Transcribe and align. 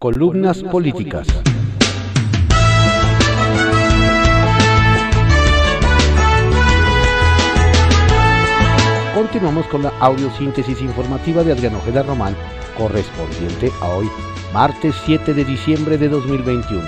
Columnas 0.00 0.62
políticas. 0.62 1.26
Continuamos 9.14 9.66
con 9.66 9.82
la 9.82 9.92
audiosíntesis 10.00 10.80
informativa 10.80 11.44
de 11.44 11.52
Adriano 11.52 11.76
Ojeda 11.76 12.02
Román, 12.02 12.34
correspondiente 12.78 13.70
a 13.82 13.88
hoy, 13.90 14.08
martes 14.54 14.94
7 15.04 15.34
de 15.34 15.44
diciembre 15.44 15.98
de 15.98 16.08
2021. 16.08 16.82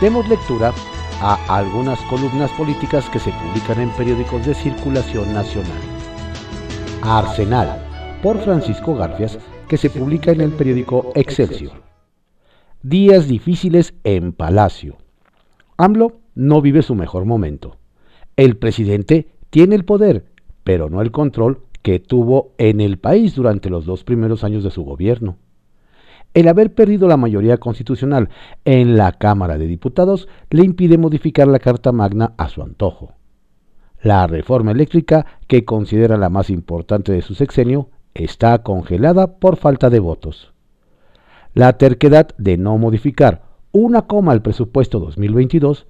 Demos 0.00 0.28
lectura 0.28 0.72
a 1.20 1.56
algunas 1.56 1.98
columnas 2.02 2.52
políticas 2.52 3.04
que 3.08 3.18
se 3.18 3.32
publican 3.32 3.80
en 3.80 3.90
periódicos 3.96 4.46
de 4.46 4.54
circulación 4.54 5.34
nacional. 5.34 5.82
Arsenal, 7.02 7.82
por 8.22 8.38
Francisco 8.44 8.94
Garfias, 8.94 9.40
que 9.66 9.76
se 9.76 9.90
publica 9.90 10.30
en 10.30 10.42
el 10.42 10.52
periódico 10.52 11.10
Excelsior. 11.16 11.91
Días 12.84 13.28
difíciles 13.28 13.94
en 14.02 14.32
Palacio. 14.32 14.96
AMLO 15.76 16.18
no 16.34 16.60
vive 16.60 16.82
su 16.82 16.96
mejor 16.96 17.24
momento. 17.26 17.76
El 18.34 18.56
presidente 18.56 19.28
tiene 19.50 19.76
el 19.76 19.84
poder, 19.84 20.24
pero 20.64 20.90
no 20.90 21.00
el 21.00 21.12
control 21.12 21.62
que 21.82 22.00
tuvo 22.00 22.54
en 22.58 22.80
el 22.80 22.98
país 22.98 23.36
durante 23.36 23.70
los 23.70 23.86
dos 23.86 24.02
primeros 24.02 24.42
años 24.42 24.64
de 24.64 24.72
su 24.72 24.82
gobierno. 24.82 25.36
El 26.34 26.48
haber 26.48 26.74
perdido 26.74 27.06
la 27.06 27.16
mayoría 27.16 27.58
constitucional 27.58 28.30
en 28.64 28.96
la 28.96 29.12
Cámara 29.12 29.58
de 29.58 29.68
Diputados 29.68 30.26
le 30.50 30.64
impide 30.64 30.98
modificar 30.98 31.46
la 31.46 31.60
Carta 31.60 31.92
Magna 31.92 32.32
a 32.36 32.48
su 32.48 32.62
antojo. 32.62 33.12
La 34.02 34.26
reforma 34.26 34.72
eléctrica, 34.72 35.24
que 35.46 35.64
considera 35.64 36.16
la 36.16 36.30
más 36.30 36.50
importante 36.50 37.12
de 37.12 37.22
su 37.22 37.36
sexenio, 37.36 37.90
está 38.12 38.64
congelada 38.64 39.38
por 39.38 39.54
falta 39.54 39.88
de 39.88 40.00
votos. 40.00 40.51
La 41.54 41.74
terquedad 41.74 42.28
de 42.38 42.56
no 42.56 42.78
modificar 42.78 43.42
una 43.72 44.02
coma 44.02 44.32
al 44.32 44.40
presupuesto 44.40 45.00
2022 45.00 45.86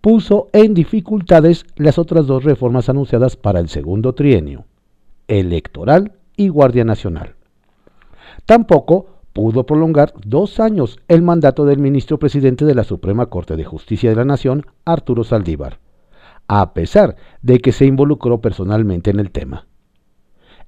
puso 0.00 0.48
en 0.52 0.72
dificultades 0.72 1.66
las 1.76 1.98
otras 1.98 2.26
dos 2.26 2.44
reformas 2.44 2.88
anunciadas 2.88 3.36
para 3.36 3.58
el 3.58 3.68
segundo 3.68 4.14
trienio, 4.14 4.66
electoral 5.26 6.12
y 6.36 6.48
Guardia 6.48 6.84
Nacional. 6.84 7.34
Tampoco 8.46 9.06
pudo 9.32 9.66
prolongar 9.66 10.14
dos 10.24 10.60
años 10.60 11.00
el 11.08 11.22
mandato 11.22 11.64
del 11.64 11.78
ministro 11.78 12.18
presidente 12.18 12.64
de 12.64 12.74
la 12.76 12.84
Suprema 12.84 13.26
Corte 13.26 13.56
de 13.56 13.64
Justicia 13.64 14.10
de 14.10 14.16
la 14.16 14.24
Nación, 14.24 14.64
Arturo 14.84 15.24
Saldívar, 15.24 15.80
a 16.46 16.72
pesar 16.72 17.16
de 17.42 17.58
que 17.58 17.72
se 17.72 17.84
involucró 17.84 18.40
personalmente 18.40 19.10
en 19.10 19.18
el 19.18 19.32
tema. 19.32 19.66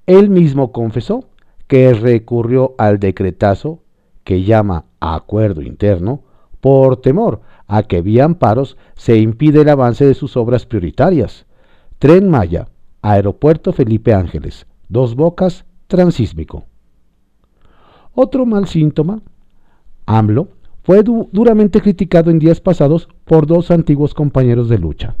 Él 0.05 0.29
mismo 0.29 0.73
confesó 0.73 1.29
que 1.67 1.93
recurrió 1.93 2.75
al 2.77 2.99
decretazo 2.99 3.82
que 4.23 4.43
llama 4.43 4.85
acuerdo 4.99 5.61
interno 5.61 6.21
por 6.61 6.97
temor 6.97 7.41
a 7.67 7.83
que 7.83 8.01
vía 8.01 8.25
amparos 8.25 8.77
se 8.95 9.17
impide 9.17 9.61
el 9.61 9.69
avance 9.69 10.05
de 10.05 10.13
sus 10.13 10.37
obras 10.37 10.65
prioritarias. 10.65 11.45
Tren 11.99 12.29
Maya, 12.29 12.67
Aeropuerto 13.01 13.73
Felipe 13.73 14.13
Ángeles, 14.13 14.65
Dos 14.89 15.15
Bocas, 15.15 15.65
Transísmico. 15.87 16.65
Otro 18.13 18.45
mal 18.45 18.67
síntoma, 18.67 19.21
AMLO, 20.05 20.49
fue 20.83 21.01
duramente 21.03 21.81
criticado 21.81 22.29
en 22.29 22.39
días 22.39 22.59
pasados 22.59 23.07
por 23.25 23.47
dos 23.47 23.71
antiguos 23.71 24.13
compañeros 24.13 24.69
de 24.69 24.77
lucha. 24.77 25.15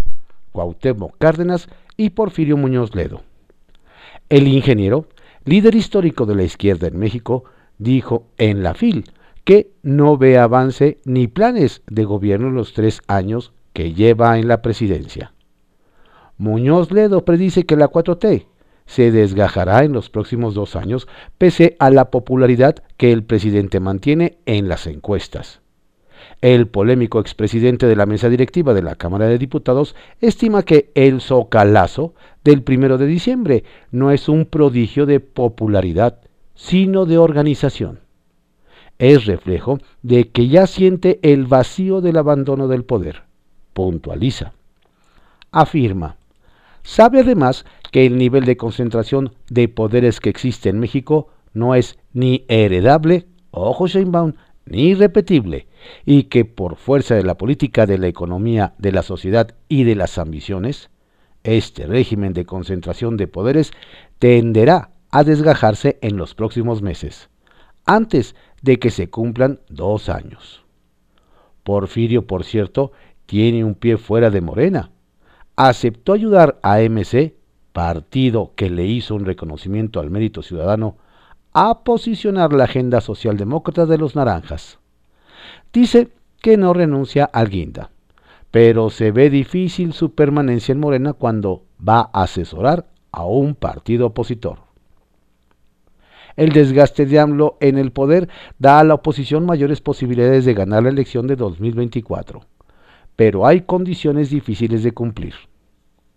Cuauhtémoc 0.51 1.17
Cárdenas 1.17 1.69
y 1.97 2.11
Porfirio 2.11 2.57
Muñoz 2.57 2.93
Ledo. 2.93 3.21
El 4.29 4.47
ingeniero, 4.47 5.07
líder 5.45 5.75
histórico 5.75 6.25
de 6.25 6.35
la 6.35 6.43
izquierda 6.43 6.87
en 6.87 6.99
México, 6.99 7.45
dijo 7.83 8.27
en 8.37 8.63
la 8.63 8.73
FIL 8.73 9.05
que 9.43 9.71
no 9.83 10.17
ve 10.17 10.37
avance 10.37 10.99
ni 11.05 11.27
planes 11.27 11.81
de 11.87 12.05
gobierno 12.05 12.47
en 12.47 12.55
los 12.55 12.73
tres 12.73 13.01
años 13.07 13.53
que 13.73 13.93
lleva 13.93 14.37
en 14.39 14.47
la 14.47 14.61
presidencia. 14.61 15.33
Muñoz 16.37 16.91
Ledo 16.91 17.25
predice 17.25 17.65
que 17.65 17.75
la 17.75 17.89
4T 17.89 18.45
se 18.85 19.11
desgajará 19.11 19.83
en 19.83 19.93
los 19.93 20.09
próximos 20.09 20.53
dos 20.53 20.75
años 20.75 21.07
pese 21.37 21.75
a 21.79 21.89
la 21.89 22.09
popularidad 22.09 22.75
que 22.97 23.11
el 23.11 23.23
presidente 23.23 23.79
mantiene 23.79 24.37
en 24.45 24.67
las 24.67 24.87
encuestas. 24.87 25.61
El 26.41 26.67
polémico 26.67 27.19
expresidente 27.19 27.85
de 27.85 27.95
la 27.95 28.05
mesa 28.05 28.29
directiva 28.29 28.73
de 28.73 28.81
la 28.81 28.95
Cámara 28.95 29.27
de 29.27 29.37
Diputados 29.37 29.95
estima 30.19 30.63
que 30.63 30.91
el 30.95 31.21
socalazo 31.21 32.13
del 32.43 32.63
primero 32.63 32.97
de 32.97 33.07
diciembre 33.07 33.63
no 33.91 34.11
es 34.11 34.27
un 34.27 34.45
prodigio 34.45 35.05
de 35.05 35.19
popularidad, 35.19 36.19
sino 36.55 37.05
de 37.05 37.17
organización. 37.17 37.99
Es 38.99 39.25
reflejo 39.25 39.79
de 40.01 40.29
que 40.29 40.47
ya 40.47 40.67
siente 40.67 41.19
el 41.23 41.45
vacío 41.45 42.01
del 42.01 42.17
abandono 42.17 42.67
del 42.67 42.85
poder. 42.85 43.23
Puntualiza. 43.73 44.53
Afirma. 45.51 46.17
Sabe 46.83 47.21
además 47.21 47.65
que 47.91 48.05
el 48.05 48.17
nivel 48.17 48.45
de 48.45 48.57
concentración 48.57 49.33
de 49.49 49.67
poderes 49.67 50.19
que 50.19 50.29
existe 50.29 50.69
en 50.69 50.79
México 50.79 51.29
no 51.53 51.75
es 51.75 51.97
ni 52.13 52.45
heredable, 52.47 53.27
ojo 53.51 53.87
Sheinbaum, 53.87 54.33
ni 54.65 54.93
repetible, 54.93 55.67
y 56.05 56.23
que 56.23 56.45
por 56.45 56.77
fuerza 56.77 57.15
de 57.15 57.23
la 57.23 57.37
política 57.37 57.85
de 57.85 57.97
la 57.97 58.07
economía, 58.07 58.73
de 58.77 58.91
la 58.91 59.03
sociedad 59.03 59.55
y 59.69 59.83
de 59.83 59.95
las 59.95 60.17
ambiciones, 60.17 60.89
este 61.43 61.85
régimen 61.85 62.33
de 62.33 62.45
concentración 62.45 63.17
de 63.17 63.27
poderes 63.27 63.71
tenderá 64.19 64.92
a 65.13 65.23
desgajarse 65.23 65.99
en 66.01 66.17
los 66.17 66.33
próximos 66.33 66.81
meses, 66.81 67.29
antes 67.85 68.35
de 68.63 68.79
que 68.79 68.89
se 68.89 69.11
cumplan 69.11 69.59
dos 69.69 70.09
años. 70.09 70.65
Porfirio, 71.61 72.25
por 72.25 72.43
cierto, 72.43 72.93
tiene 73.27 73.63
un 73.63 73.75
pie 73.75 73.97
fuera 73.97 74.31
de 74.31 74.41
Morena. 74.41 74.89
Aceptó 75.55 76.13
ayudar 76.13 76.57
a 76.63 76.79
MC, 76.79 77.35
partido 77.73 78.53
que 78.55 78.71
le 78.71 78.87
hizo 78.87 79.13
un 79.13 79.25
reconocimiento 79.25 79.99
al 79.99 80.09
mérito 80.09 80.41
ciudadano 80.41 80.97
a 81.53 81.83
posicionar 81.83 82.51
la 82.51 82.63
agenda 82.63 82.99
socialdemócrata 82.99 83.85
de 83.85 83.99
los 83.99 84.15
naranjas. 84.15 84.79
Dice 85.71 86.09
que 86.41 86.57
no 86.57 86.73
renuncia 86.73 87.25
al 87.25 87.49
guinda, 87.49 87.91
pero 88.49 88.89
se 88.89 89.11
ve 89.11 89.29
difícil 89.29 89.93
su 89.93 90.15
permanencia 90.15 90.71
en 90.71 90.79
Morena 90.79 91.13
cuando 91.13 91.65
va 91.87 92.09
a 92.13 92.23
asesorar 92.23 92.87
a 93.11 93.25
un 93.25 93.53
partido 93.53 94.07
opositor. 94.07 94.72
El 96.35 96.51
desgaste 96.51 97.05
de 97.05 97.19
AMLO 97.19 97.57
en 97.59 97.77
el 97.77 97.91
poder 97.91 98.27
da 98.57 98.79
a 98.79 98.83
la 98.83 98.95
oposición 98.95 99.45
mayores 99.45 99.81
posibilidades 99.81 100.45
de 100.45 100.53
ganar 100.53 100.83
la 100.83 100.89
elección 100.89 101.27
de 101.27 101.35
2024, 101.35 102.41
pero 103.15 103.45
hay 103.45 103.61
condiciones 103.61 104.29
difíciles 104.29 104.83
de 104.83 104.93
cumplir. 104.93 105.33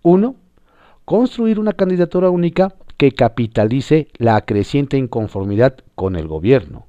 Uno, 0.02 0.36
construir 1.04 1.58
una 1.58 1.72
candidatura 1.72 2.30
única 2.30 2.74
que 2.96 3.12
capitalice 3.12 4.08
la 4.16 4.40
creciente 4.42 4.96
inconformidad 4.96 5.76
con 5.94 6.16
el 6.16 6.26
gobierno. 6.26 6.86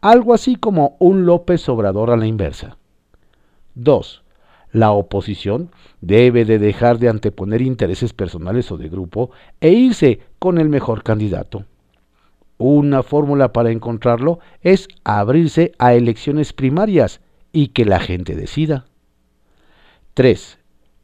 Algo 0.00 0.34
así 0.34 0.56
como 0.56 0.96
un 0.98 1.26
López 1.26 1.68
Obrador 1.68 2.10
a 2.10 2.16
la 2.16 2.26
inversa. 2.26 2.78
2. 3.74 4.24
La 4.72 4.92
oposición 4.92 5.70
debe 6.00 6.44
de 6.44 6.58
dejar 6.58 6.98
de 6.98 7.08
anteponer 7.08 7.60
intereses 7.60 8.12
personales 8.12 8.70
o 8.72 8.76
de 8.76 8.88
grupo 8.88 9.30
e 9.60 9.70
irse 9.70 10.20
con 10.38 10.58
el 10.58 10.68
mejor 10.68 11.02
candidato. 11.02 11.64
Una 12.62 13.02
fórmula 13.02 13.54
para 13.54 13.70
encontrarlo 13.70 14.38
es 14.60 14.86
abrirse 15.02 15.72
a 15.78 15.94
elecciones 15.94 16.52
primarias 16.52 17.22
y 17.52 17.68
que 17.68 17.86
la 17.86 18.00
gente 18.00 18.36
decida. 18.36 18.84
3. 20.12 20.58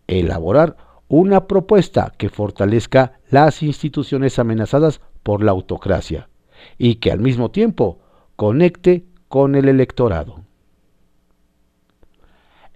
Elaborar 0.07 0.77
una 1.09 1.47
propuesta 1.47 2.13
que 2.19 2.29
fortalezca 2.29 3.21
las 3.31 3.63
instituciones 3.63 4.39
amenazadas 4.39 5.01
por 5.23 5.43
la 5.43 5.53
autocracia 5.53 6.29
y 6.77 6.97
que 6.97 7.11
al 7.11 7.21
mismo 7.21 7.51
tiempo 7.51 8.01
conecte 8.37 9.07
con 9.29 9.55
el 9.55 9.71
electorado. 9.71 10.43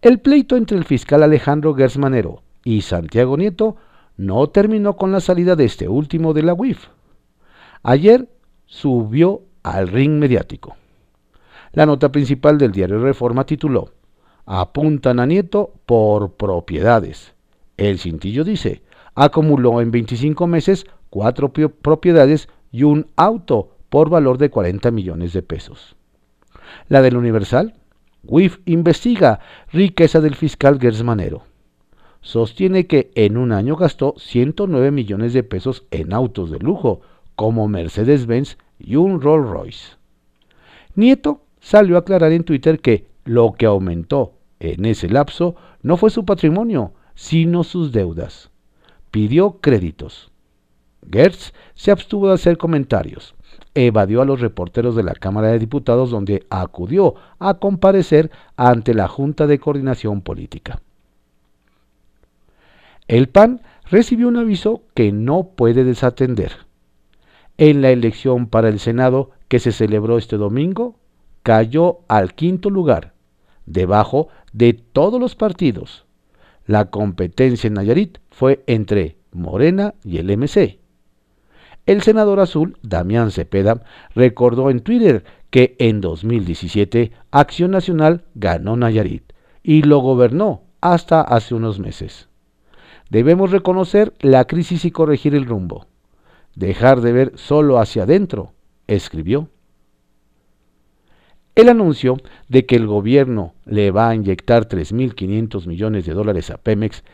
El 0.00 0.20
pleito 0.20 0.56
entre 0.56 0.78
el 0.78 0.86
fiscal 0.86 1.22
Alejandro 1.22 1.74
Gersmanero 1.74 2.44
y 2.64 2.80
Santiago 2.80 3.36
Nieto 3.36 3.76
no 4.16 4.48
terminó 4.48 4.96
con 4.96 5.12
la 5.12 5.20
salida 5.20 5.54
de 5.54 5.66
este 5.66 5.86
último 5.86 6.32
de 6.32 6.44
la 6.44 6.54
UIF. 6.54 6.86
Ayer 7.82 8.39
subió 8.70 9.42
al 9.62 9.88
ring 9.88 10.18
mediático. 10.18 10.76
La 11.72 11.84
nota 11.84 12.10
principal 12.10 12.56
del 12.56 12.72
diario 12.72 12.98
Reforma 12.98 13.44
tituló 13.44 13.90
Apuntan 14.46 15.20
a 15.20 15.26
Nieto 15.26 15.74
por 15.84 16.32
propiedades 16.32 17.34
el 17.80 17.98
cintillo 17.98 18.44
dice, 18.44 18.82
acumuló 19.14 19.80
en 19.80 19.90
25 19.90 20.46
meses 20.46 20.84
cuatro 21.08 21.50
propiedades 21.50 22.48
y 22.70 22.82
un 22.82 23.06
auto 23.16 23.70
por 23.88 24.10
valor 24.10 24.36
de 24.36 24.50
40 24.50 24.90
millones 24.90 25.32
de 25.32 25.42
pesos. 25.42 25.96
La 26.88 27.00
del 27.00 27.16
Universal, 27.16 27.74
WIF 28.22 28.58
investiga 28.66 29.40
riqueza 29.72 30.20
del 30.20 30.34
fiscal 30.34 30.78
Gersmanero. 30.78 31.42
Sostiene 32.20 32.86
que 32.86 33.10
en 33.14 33.38
un 33.38 33.50
año 33.50 33.76
gastó 33.76 34.14
109 34.18 34.90
millones 34.90 35.32
de 35.32 35.42
pesos 35.42 35.86
en 35.90 36.12
autos 36.12 36.50
de 36.50 36.58
lujo, 36.58 37.00
como 37.40 37.68
Mercedes-Benz 37.68 38.58
y 38.78 38.96
un 38.96 39.22
Rolls 39.22 39.48
Royce. 39.48 39.96
Nieto 40.94 41.40
salió 41.58 41.96
a 41.96 42.00
aclarar 42.00 42.32
en 42.32 42.44
Twitter 42.44 42.80
que 42.80 43.06
lo 43.24 43.54
que 43.54 43.64
aumentó 43.64 44.34
en 44.58 44.84
ese 44.84 45.08
lapso 45.08 45.56
no 45.80 45.96
fue 45.96 46.10
su 46.10 46.26
patrimonio, 46.26 46.92
sino 47.14 47.64
sus 47.64 47.92
deudas. 47.92 48.50
Pidió 49.10 49.52
créditos. 49.62 50.30
Gertz 51.10 51.54
se 51.72 51.90
abstuvo 51.90 52.28
de 52.28 52.34
hacer 52.34 52.58
comentarios. 52.58 53.34
Evadió 53.72 54.20
a 54.20 54.26
los 54.26 54.42
reporteros 54.42 54.94
de 54.94 55.02
la 55.02 55.14
Cámara 55.14 55.48
de 55.48 55.58
Diputados 55.58 56.10
donde 56.10 56.44
acudió 56.50 57.14
a 57.38 57.54
comparecer 57.54 58.30
ante 58.56 58.92
la 58.92 59.08
Junta 59.08 59.46
de 59.46 59.58
Coordinación 59.58 60.20
Política. 60.20 60.82
El 63.08 63.30
PAN 63.30 63.62
recibió 63.90 64.28
un 64.28 64.36
aviso 64.36 64.82
que 64.92 65.10
no 65.10 65.44
puede 65.56 65.84
desatender. 65.84 66.68
En 67.60 67.82
la 67.82 67.90
elección 67.90 68.46
para 68.46 68.70
el 68.70 68.78
Senado 68.78 69.32
que 69.48 69.58
se 69.58 69.70
celebró 69.70 70.16
este 70.16 70.38
domingo, 70.38 70.96
cayó 71.42 71.98
al 72.08 72.32
quinto 72.32 72.70
lugar, 72.70 73.12
debajo 73.66 74.28
de 74.54 74.72
todos 74.72 75.20
los 75.20 75.36
partidos. 75.36 76.06
La 76.64 76.86
competencia 76.86 77.68
en 77.68 77.74
Nayarit 77.74 78.16
fue 78.30 78.64
entre 78.66 79.18
Morena 79.32 79.92
y 80.02 80.16
el 80.16 80.34
MC. 80.38 80.78
El 81.84 82.00
senador 82.00 82.40
azul, 82.40 82.78
Damián 82.80 83.30
Cepeda, 83.30 83.82
recordó 84.14 84.70
en 84.70 84.80
Twitter 84.80 85.24
que 85.50 85.76
en 85.78 86.00
2017 86.00 87.12
Acción 87.30 87.72
Nacional 87.72 88.24
ganó 88.34 88.74
Nayarit 88.74 89.34
y 89.62 89.82
lo 89.82 89.98
gobernó 89.98 90.62
hasta 90.80 91.20
hace 91.20 91.54
unos 91.54 91.78
meses. 91.78 92.30
Debemos 93.10 93.50
reconocer 93.50 94.14
la 94.20 94.46
crisis 94.46 94.86
y 94.86 94.90
corregir 94.90 95.34
el 95.34 95.44
rumbo. 95.44 95.89
Dejar 96.54 97.00
de 97.00 97.12
ver 97.12 97.32
solo 97.36 97.78
hacia 97.78 98.02
adentro, 98.02 98.52
escribió. 98.86 99.48
El 101.54 101.68
anuncio 101.68 102.16
de 102.48 102.64
que 102.64 102.76
el 102.76 102.86
gobierno 102.86 103.54
le 103.66 103.90
va 103.90 104.08
a 104.08 104.14
inyectar 104.14 104.68
3.500 104.68 105.66
millones 105.66 106.06
de 106.06 106.14
dólares 106.14 106.50
a 106.50 106.58
Pemex, 106.58 107.04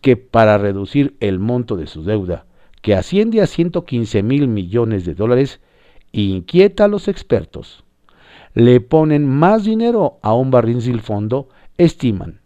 que 0.00 0.16
para 0.16 0.56
reducir 0.56 1.16
el 1.20 1.38
monto 1.38 1.76
de 1.76 1.86
su 1.86 2.02
deuda, 2.04 2.46
que 2.80 2.94
asciende 2.94 3.40
a 3.40 3.46
115 3.46 4.22
mil 4.22 4.48
millones 4.48 5.04
de 5.04 5.14
dólares, 5.14 5.60
inquieta 6.12 6.84
a 6.84 6.88
los 6.88 7.08
expertos. 7.08 7.84
Le 8.54 8.80
ponen 8.80 9.28
más 9.28 9.64
dinero 9.64 10.18
a 10.22 10.34
un 10.34 10.50
barril 10.50 10.82
sin 10.82 11.00
fondo, 11.00 11.48
estiman. 11.76 12.40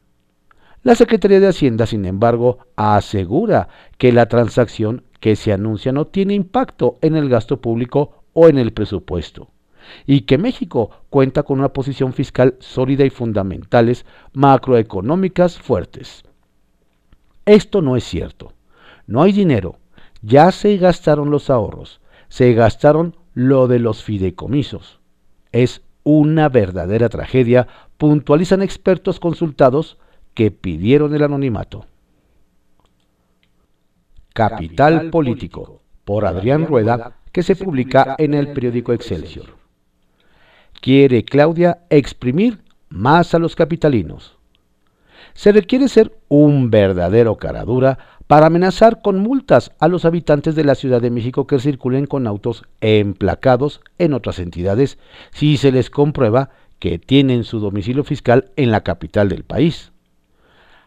La 0.82 0.94
Secretaría 0.94 1.40
de 1.40 1.48
Hacienda, 1.48 1.84
sin 1.86 2.04
embargo, 2.04 2.58
asegura 2.76 3.68
que 3.98 4.12
la 4.12 4.26
transacción 4.26 5.02
que 5.20 5.36
se 5.36 5.52
anuncia 5.52 5.92
no 5.92 6.06
tiene 6.06 6.34
impacto 6.34 6.98
en 7.00 7.16
el 7.16 7.28
gasto 7.28 7.60
público 7.60 8.22
o 8.32 8.48
en 8.48 8.58
el 8.58 8.72
presupuesto 8.72 9.48
y 10.06 10.22
que 10.22 10.38
México 10.38 10.90
cuenta 11.10 11.42
con 11.42 11.58
una 11.58 11.72
posición 11.72 12.12
fiscal 12.12 12.56
sólida 12.58 13.04
y 13.04 13.10
fundamentales 13.10 14.04
macroeconómicas 14.32 15.58
fuertes. 15.58 16.24
Esto 17.44 17.82
no 17.82 17.96
es 17.96 18.04
cierto. 18.04 18.52
No 19.06 19.22
hay 19.22 19.32
dinero. 19.32 19.78
Ya 20.22 20.50
se 20.50 20.76
gastaron 20.76 21.30
los 21.30 21.50
ahorros. 21.50 22.00
Se 22.28 22.52
gastaron 22.54 23.16
lo 23.34 23.68
de 23.68 23.78
los 23.78 24.02
fideicomisos. 24.02 25.00
Es 25.52 25.82
una 26.02 26.48
verdadera 26.48 27.08
tragedia, 27.08 27.68
puntualizan 27.96 28.62
expertos 28.62 29.20
consultados 29.20 29.98
que 30.34 30.50
pidieron 30.50 31.14
el 31.14 31.22
anonimato. 31.22 31.86
Capital 34.36 35.08
Político, 35.08 35.80
por 36.04 36.26
Adrián 36.26 36.66
Rueda, 36.66 37.16
que 37.32 37.42
se 37.42 37.56
publica 37.56 38.16
en 38.18 38.34
el 38.34 38.52
periódico 38.52 38.92
Excelsior. 38.92 39.46
Quiere 40.82 41.24
Claudia 41.24 41.78
exprimir 41.88 42.60
más 42.90 43.34
a 43.34 43.38
los 43.38 43.56
capitalinos. 43.56 44.36
Se 45.32 45.52
requiere 45.52 45.88
ser 45.88 46.18
un 46.28 46.70
verdadero 46.70 47.36
caradura 47.36 47.98
para 48.26 48.48
amenazar 48.48 49.00
con 49.00 49.20
multas 49.20 49.72
a 49.78 49.88
los 49.88 50.04
habitantes 50.04 50.54
de 50.54 50.64
la 50.64 50.74
Ciudad 50.74 51.00
de 51.00 51.10
México 51.10 51.46
que 51.46 51.58
circulen 51.58 52.04
con 52.04 52.26
autos 52.26 52.64
emplacados 52.82 53.80
en 53.96 54.12
otras 54.12 54.38
entidades 54.38 54.98
si 55.32 55.56
se 55.56 55.72
les 55.72 55.88
comprueba 55.88 56.50
que 56.78 56.98
tienen 56.98 57.44
su 57.44 57.58
domicilio 57.58 58.04
fiscal 58.04 58.50
en 58.56 58.70
la 58.70 58.82
capital 58.82 59.30
del 59.30 59.44
país. 59.44 59.92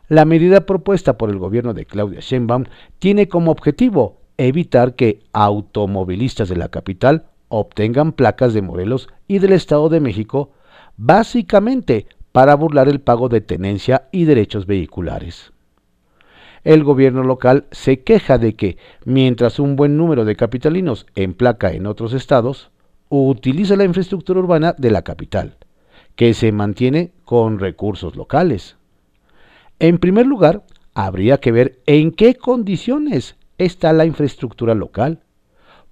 La 0.09 0.25
medida 0.25 0.65
propuesta 0.65 1.19
por 1.19 1.29
el 1.29 1.37
gobierno 1.37 1.75
de 1.75 1.85
Claudia 1.85 2.19
Sheinbaum 2.19 2.65
tiene 2.97 3.27
como 3.27 3.51
objetivo 3.51 4.17
evitar 4.37 4.95
que 4.95 5.19
automovilistas 5.33 6.49
de 6.49 6.55
la 6.55 6.69
capital 6.69 7.27
obtengan 7.47 8.13
placas 8.13 8.55
de 8.55 8.63
Morelos 8.63 9.07
y 9.27 9.37
del 9.37 9.51
Estado 9.51 9.87
de 9.87 9.99
México, 9.99 10.51
básicamente 10.97 12.07
para 12.31 12.55
burlar 12.55 12.89
el 12.89 13.01
pago 13.01 13.29
de 13.29 13.41
tenencia 13.41 14.07
y 14.11 14.25
derechos 14.25 14.65
vehiculares. 14.65 15.53
El 16.63 16.83
gobierno 16.83 17.23
local 17.23 17.67
se 17.69 18.01
queja 18.01 18.39
de 18.39 18.55
que, 18.55 18.77
mientras 19.05 19.59
un 19.59 19.75
buen 19.75 19.95
número 19.95 20.25
de 20.25 20.35
capitalinos 20.35 21.05
emplaca 21.13 21.71
en 21.71 21.85
otros 21.85 22.13
estados, 22.13 22.71
utiliza 23.09 23.75
la 23.75 23.85
infraestructura 23.85 24.39
urbana 24.39 24.73
de 24.75 24.89
la 24.89 25.03
capital, 25.03 25.57
que 26.15 26.33
se 26.33 26.51
mantiene 26.51 27.11
con 27.25 27.59
recursos 27.59 28.15
locales. 28.15 28.78
En 29.79 29.97
primer 29.97 30.27
lugar, 30.27 30.65
habría 30.93 31.37
que 31.37 31.53
ver 31.53 31.79
en 31.85 32.11
qué 32.11 32.35
condiciones 32.35 33.37
está 33.57 33.93
la 33.93 34.05
infraestructura 34.05 34.75
local, 34.75 35.23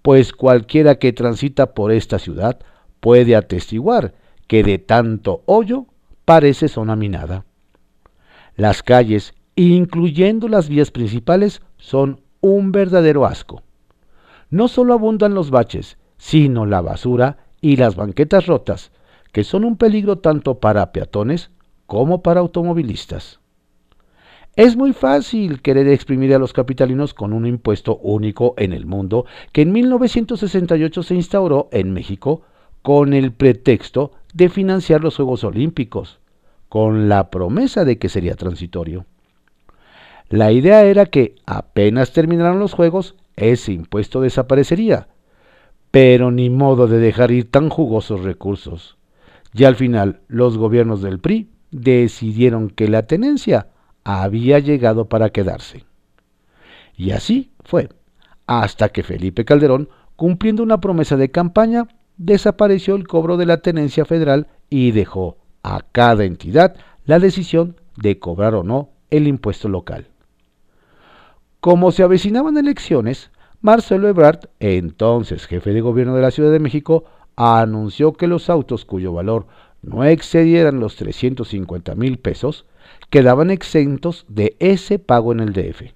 pues 0.01 0.34
cualquiera 0.34 1.00
que 1.00 1.13
transita 1.13 1.74
por 1.74 1.94
esta 1.94 2.19
ciudad 2.19 2.60
puede 3.00 3.36
atestiguar 3.36 4.13
que 4.48 4.63
de 4.63 4.78
tanto 4.78 5.42
hoyo 5.45 5.86
parece 6.25 6.68
zona 6.68 6.98
minada. 6.98 7.45
Las 8.57 8.84
calles, 8.84 9.34
incluyendo 9.56 10.50
las 10.50 10.68
vías 10.68 10.92
principales, 10.92 11.62
son 11.78 12.22
un 12.42 12.74
verdadero 12.74 13.25
asco. 13.25 13.63
No 14.50 14.68
solo 14.68 14.94
abundan 14.94 15.34
los 15.34 15.50
baches, 15.50 15.98
sino 16.18 16.66
la 16.66 16.81
basura 16.81 17.38
y 17.62 17.78
las 17.78 17.95
banquetas 17.95 18.48
rotas, 18.48 18.92
que 19.31 19.44
son 19.44 19.63
un 19.63 19.78
peligro 19.78 20.18
tanto 20.19 20.60
para 20.60 20.92
peatones 20.92 21.51
como 21.86 22.22
para 22.22 22.42
automovilistas. 22.42 23.39
Es 24.57 24.75
muy 24.75 24.92
fácil 24.92 25.62
querer 25.62 25.88
exprimir 25.88 26.33
a 26.33 26.39
los 26.39 26.51
capitalinos 26.51 27.13
con 27.13 27.31
un 27.31 27.45
impuesto 27.45 27.98
único 27.98 28.56
en 28.57 28.74
el 28.74 28.88
mundo 28.88 29.27
que 29.51 29.62
en 29.62 29.71
1968 29.71 31.04
se 31.04 31.13
instauró 31.13 31.69
en 31.71 31.94
México 31.94 32.42
con 32.81 33.13
el 33.13 33.31
pretexto 33.33 34.13
de 34.33 34.50
financiar 34.50 35.01
los 35.01 35.15
Juegos 35.15 35.44
Olímpicos, 35.44 36.18
con 36.69 37.07
la 37.07 37.29
promesa 37.29 37.86
de 37.86 38.00
que 38.00 38.10
sería 38.10 38.34
transitorio. 38.34 39.05
La 40.27 40.51
idea 40.51 40.84
era 40.86 41.05
que 41.05 41.36
apenas 41.46 42.12
terminaran 42.12 42.58
los 42.58 42.74
Juegos, 42.74 43.13
ese 43.36 43.74
impuesto 43.74 44.22
desaparecería, 44.22 45.08
pero 45.91 46.31
ni 46.31 46.50
modo 46.50 46.88
de 46.88 46.98
dejar 46.98 47.29
ir 47.29 47.51
tan 47.51 47.70
jugosos 47.70 48.24
recursos. 48.24 48.98
Y 49.53 49.65
al 49.65 49.75
final 49.75 50.22
los 50.27 50.58
gobiernos 50.58 51.03
del 51.03 51.20
PRI 51.20 51.48
decidieron 51.70 52.72
que 52.72 52.88
la 52.88 53.05
tenencia 53.05 53.67
había 54.07 54.59
llegado 54.59 55.09
para 55.09 55.31
quedarse. 55.31 55.83
Y 56.95 57.11
así 57.11 57.51
fue, 57.65 57.89
hasta 58.45 58.87
que 58.87 59.03
Felipe 59.03 59.43
Calderón, 59.43 59.89
cumpliendo 60.15 60.63
una 60.63 60.79
promesa 60.79 61.17
de 61.17 61.29
campaña, 61.29 61.89
desapareció 62.15 62.95
el 62.95 63.05
cobro 63.05 63.35
de 63.35 63.45
la 63.45 63.57
tenencia 63.57 64.05
federal 64.05 64.47
y 64.69 64.91
dejó 64.91 65.37
a 65.61 65.81
cada 65.91 66.23
entidad 66.23 66.77
la 67.05 67.19
decisión 67.19 67.75
de 67.97 68.17
cobrar 68.17 68.55
o 68.55 68.63
no 68.63 68.91
el 69.09 69.27
impuesto 69.27 69.67
local. 69.67 70.07
Como 71.59 71.91
se 71.91 72.03
avecinaban 72.03 72.57
elecciones, 72.57 73.29
Marcelo 73.59 74.07
Ebrard, 74.07 74.47
entonces 74.61 75.47
jefe 75.47 75.73
de 75.73 75.81
gobierno 75.81 76.15
de 76.15 76.21
la 76.21 76.31
Ciudad 76.31 76.51
de 76.53 76.59
México, 76.59 77.03
anunció 77.35 78.13
que 78.13 78.27
los 78.27 78.49
autos 78.49 78.85
cuyo 78.85 79.11
valor 79.11 79.47
no 79.81 80.05
excedieran 80.05 80.79
los 80.79 80.95
350 80.95 81.93
mil 81.95 82.19
pesos 82.19 82.65
quedaban 83.09 83.51
exentos 83.51 84.25
de 84.27 84.55
ese 84.59 84.99
pago 84.99 85.31
en 85.31 85.39
el 85.39 85.53
DF. 85.53 85.93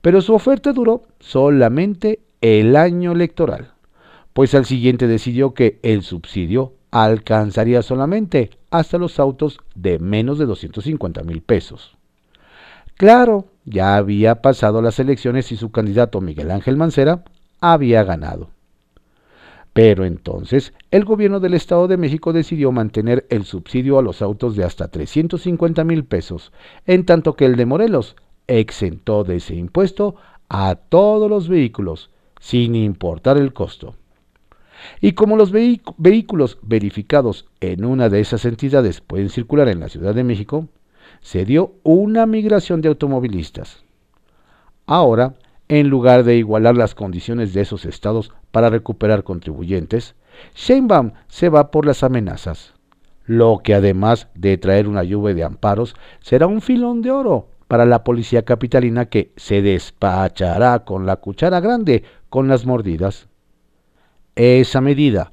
Pero 0.00 0.20
su 0.20 0.34
oferta 0.34 0.72
duró 0.72 1.02
solamente 1.18 2.20
el 2.40 2.76
año 2.76 3.12
electoral, 3.12 3.72
pues 4.32 4.54
al 4.54 4.64
siguiente 4.64 5.06
decidió 5.06 5.54
que 5.54 5.80
el 5.82 6.02
subsidio 6.02 6.74
alcanzaría 6.90 7.82
solamente 7.82 8.50
hasta 8.70 8.98
los 8.98 9.18
autos 9.18 9.58
de 9.74 9.98
menos 9.98 10.38
de 10.38 10.46
250 10.46 11.22
mil 11.22 11.42
pesos. 11.42 11.96
Claro, 12.96 13.46
ya 13.64 13.96
había 13.96 14.42
pasado 14.42 14.82
las 14.82 14.98
elecciones 14.98 15.52
y 15.52 15.56
su 15.56 15.70
candidato 15.70 16.20
Miguel 16.20 16.50
Ángel 16.50 16.76
Mancera 16.76 17.24
había 17.60 18.02
ganado. 18.04 18.50
Pero 19.78 20.04
entonces 20.04 20.72
el 20.90 21.04
gobierno 21.04 21.38
del 21.38 21.54
Estado 21.54 21.86
de 21.86 21.96
México 21.96 22.32
decidió 22.32 22.72
mantener 22.72 23.28
el 23.30 23.44
subsidio 23.44 23.96
a 23.96 24.02
los 24.02 24.22
autos 24.22 24.56
de 24.56 24.64
hasta 24.64 24.88
350 24.88 25.84
mil 25.84 26.04
pesos, 26.04 26.50
en 26.84 27.06
tanto 27.06 27.34
que 27.36 27.44
el 27.44 27.54
de 27.54 27.64
Morelos 27.64 28.16
exentó 28.48 29.22
de 29.22 29.36
ese 29.36 29.54
impuesto 29.54 30.16
a 30.48 30.74
todos 30.74 31.30
los 31.30 31.48
vehículos, 31.48 32.10
sin 32.40 32.74
importar 32.74 33.38
el 33.38 33.52
costo. 33.52 33.94
Y 35.00 35.12
como 35.12 35.36
los 35.36 35.52
vehículos 35.52 36.58
verificados 36.62 37.46
en 37.60 37.84
una 37.84 38.08
de 38.08 38.18
esas 38.18 38.44
entidades 38.46 39.00
pueden 39.00 39.28
circular 39.28 39.68
en 39.68 39.78
la 39.78 39.88
Ciudad 39.88 40.12
de 40.12 40.24
México, 40.24 40.66
se 41.20 41.44
dio 41.44 41.74
una 41.84 42.26
migración 42.26 42.80
de 42.80 42.88
automovilistas. 42.88 43.84
Ahora, 44.86 45.36
en 45.68 45.88
lugar 45.88 46.24
de 46.24 46.34
igualar 46.34 46.76
las 46.76 46.96
condiciones 46.96 47.54
de 47.54 47.60
esos 47.60 47.84
estados 47.84 48.32
para 48.50 48.70
recuperar 48.70 49.24
contribuyentes, 49.24 50.14
Sheinbaum 50.54 51.12
se 51.28 51.48
va 51.48 51.70
por 51.70 51.86
las 51.86 52.02
amenazas, 52.02 52.74
lo 53.24 53.60
que 53.62 53.74
además 53.74 54.28
de 54.34 54.56
traer 54.56 54.88
una 54.88 55.04
lluvia 55.04 55.34
de 55.34 55.44
amparos 55.44 55.94
será 56.20 56.46
un 56.46 56.60
filón 56.60 57.02
de 57.02 57.10
oro 57.10 57.48
para 57.68 57.84
la 57.84 58.02
policía 58.02 58.44
capitalina 58.44 59.06
que 59.06 59.32
se 59.36 59.60
despachará 59.60 60.84
con 60.84 61.04
la 61.06 61.16
cuchara 61.16 61.60
grande 61.60 62.04
con 62.30 62.48
las 62.48 62.64
mordidas. 62.64 63.28
Esa 64.36 64.80
medida, 64.80 65.32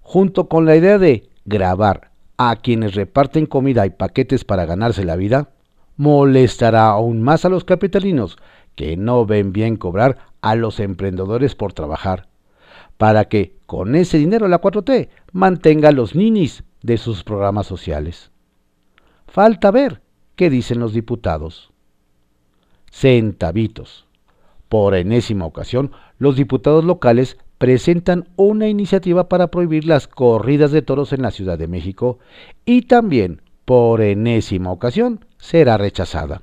junto 0.00 0.48
con 0.48 0.66
la 0.66 0.76
idea 0.76 0.98
de 0.98 1.28
grabar 1.44 2.10
a 2.38 2.56
quienes 2.56 2.94
reparten 2.94 3.46
comida 3.46 3.86
y 3.86 3.90
paquetes 3.90 4.44
para 4.44 4.66
ganarse 4.66 5.04
la 5.04 5.16
vida, 5.16 5.50
molestará 5.96 6.88
aún 6.88 7.22
más 7.22 7.44
a 7.44 7.48
los 7.48 7.64
capitalinos 7.64 8.36
que 8.74 8.96
no 8.96 9.24
ven 9.24 9.52
bien 9.52 9.76
cobrar 9.76 10.18
a 10.42 10.54
los 10.54 10.80
emprendedores 10.80 11.54
por 11.54 11.72
trabajar, 11.72 12.28
para 12.98 13.26
que 13.26 13.56
con 13.66 13.94
ese 13.94 14.18
dinero 14.18 14.48
la 14.48 14.60
4T 14.60 15.08
mantenga 15.32 15.92
los 15.92 16.14
ninis 16.14 16.64
de 16.82 16.96
sus 16.96 17.24
programas 17.24 17.66
sociales. 17.66 18.30
Falta 19.26 19.70
ver 19.70 20.00
qué 20.34 20.50
dicen 20.50 20.78
los 20.78 20.92
diputados. 20.92 21.72
Centavitos. 22.90 24.06
Por 24.68 24.94
enésima 24.94 25.44
ocasión, 25.44 25.92
los 26.18 26.36
diputados 26.36 26.84
locales 26.84 27.38
presentan 27.58 28.28
una 28.36 28.68
iniciativa 28.68 29.28
para 29.28 29.48
prohibir 29.48 29.84
las 29.84 30.08
corridas 30.08 30.72
de 30.72 30.82
toros 30.82 31.12
en 31.12 31.22
la 31.22 31.30
Ciudad 31.30 31.58
de 31.58 31.68
México 31.68 32.18
y 32.64 32.82
también, 32.82 33.42
por 33.64 34.00
enésima 34.00 34.70
ocasión, 34.70 35.24
será 35.38 35.76
rechazada. 35.78 36.42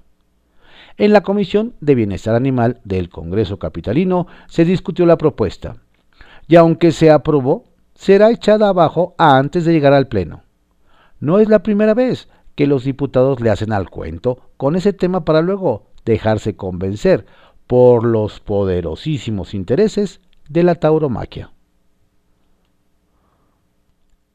En 0.98 1.12
la 1.12 1.22
Comisión 1.22 1.74
de 1.82 1.96
Bienestar 1.96 2.36
Animal 2.36 2.80
del 2.84 3.10
Congreso 3.10 3.58
Capitalino 3.58 4.28
se 4.48 4.64
discutió 4.64 5.06
la 5.06 5.18
propuesta 5.18 5.78
y 6.48 6.56
aunque 6.56 6.92
se 6.92 7.12
aprobó, 7.12 7.66
será 7.94 8.32
echada 8.32 8.70
abajo 8.70 9.16
antes 9.18 9.66
de 9.66 9.74
llegar 9.74 9.94
al 9.94 10.08
Pleno. 10.08 10.44
No 11.20 11.40
es 11.40 11.48
la 11.48 11.64
primera 11.64 11.94
vez 11.94 12.28
que 12.56 12.68
los 12.68 12.84
diputados 12.84 13.40
le 13.40 13.50
hacen 13.50 13.72
al 13.72 13.90
cuento 13.90 14.52
con 14.58 14.76
ese 14.76 14.94
tema 14.94 15.26
para 15.26 15.42
luego 15.42 15.88
dejarse 16.06 16.56
convencer 16.56 17.26
por 17.68 18.04
los 18.04 18.40
poderosísimos 18.40 19.54
intereses 19.54 20.22
de 20.50 20.64
la 20.64 20.76
tauromaquia. 20.76 21.52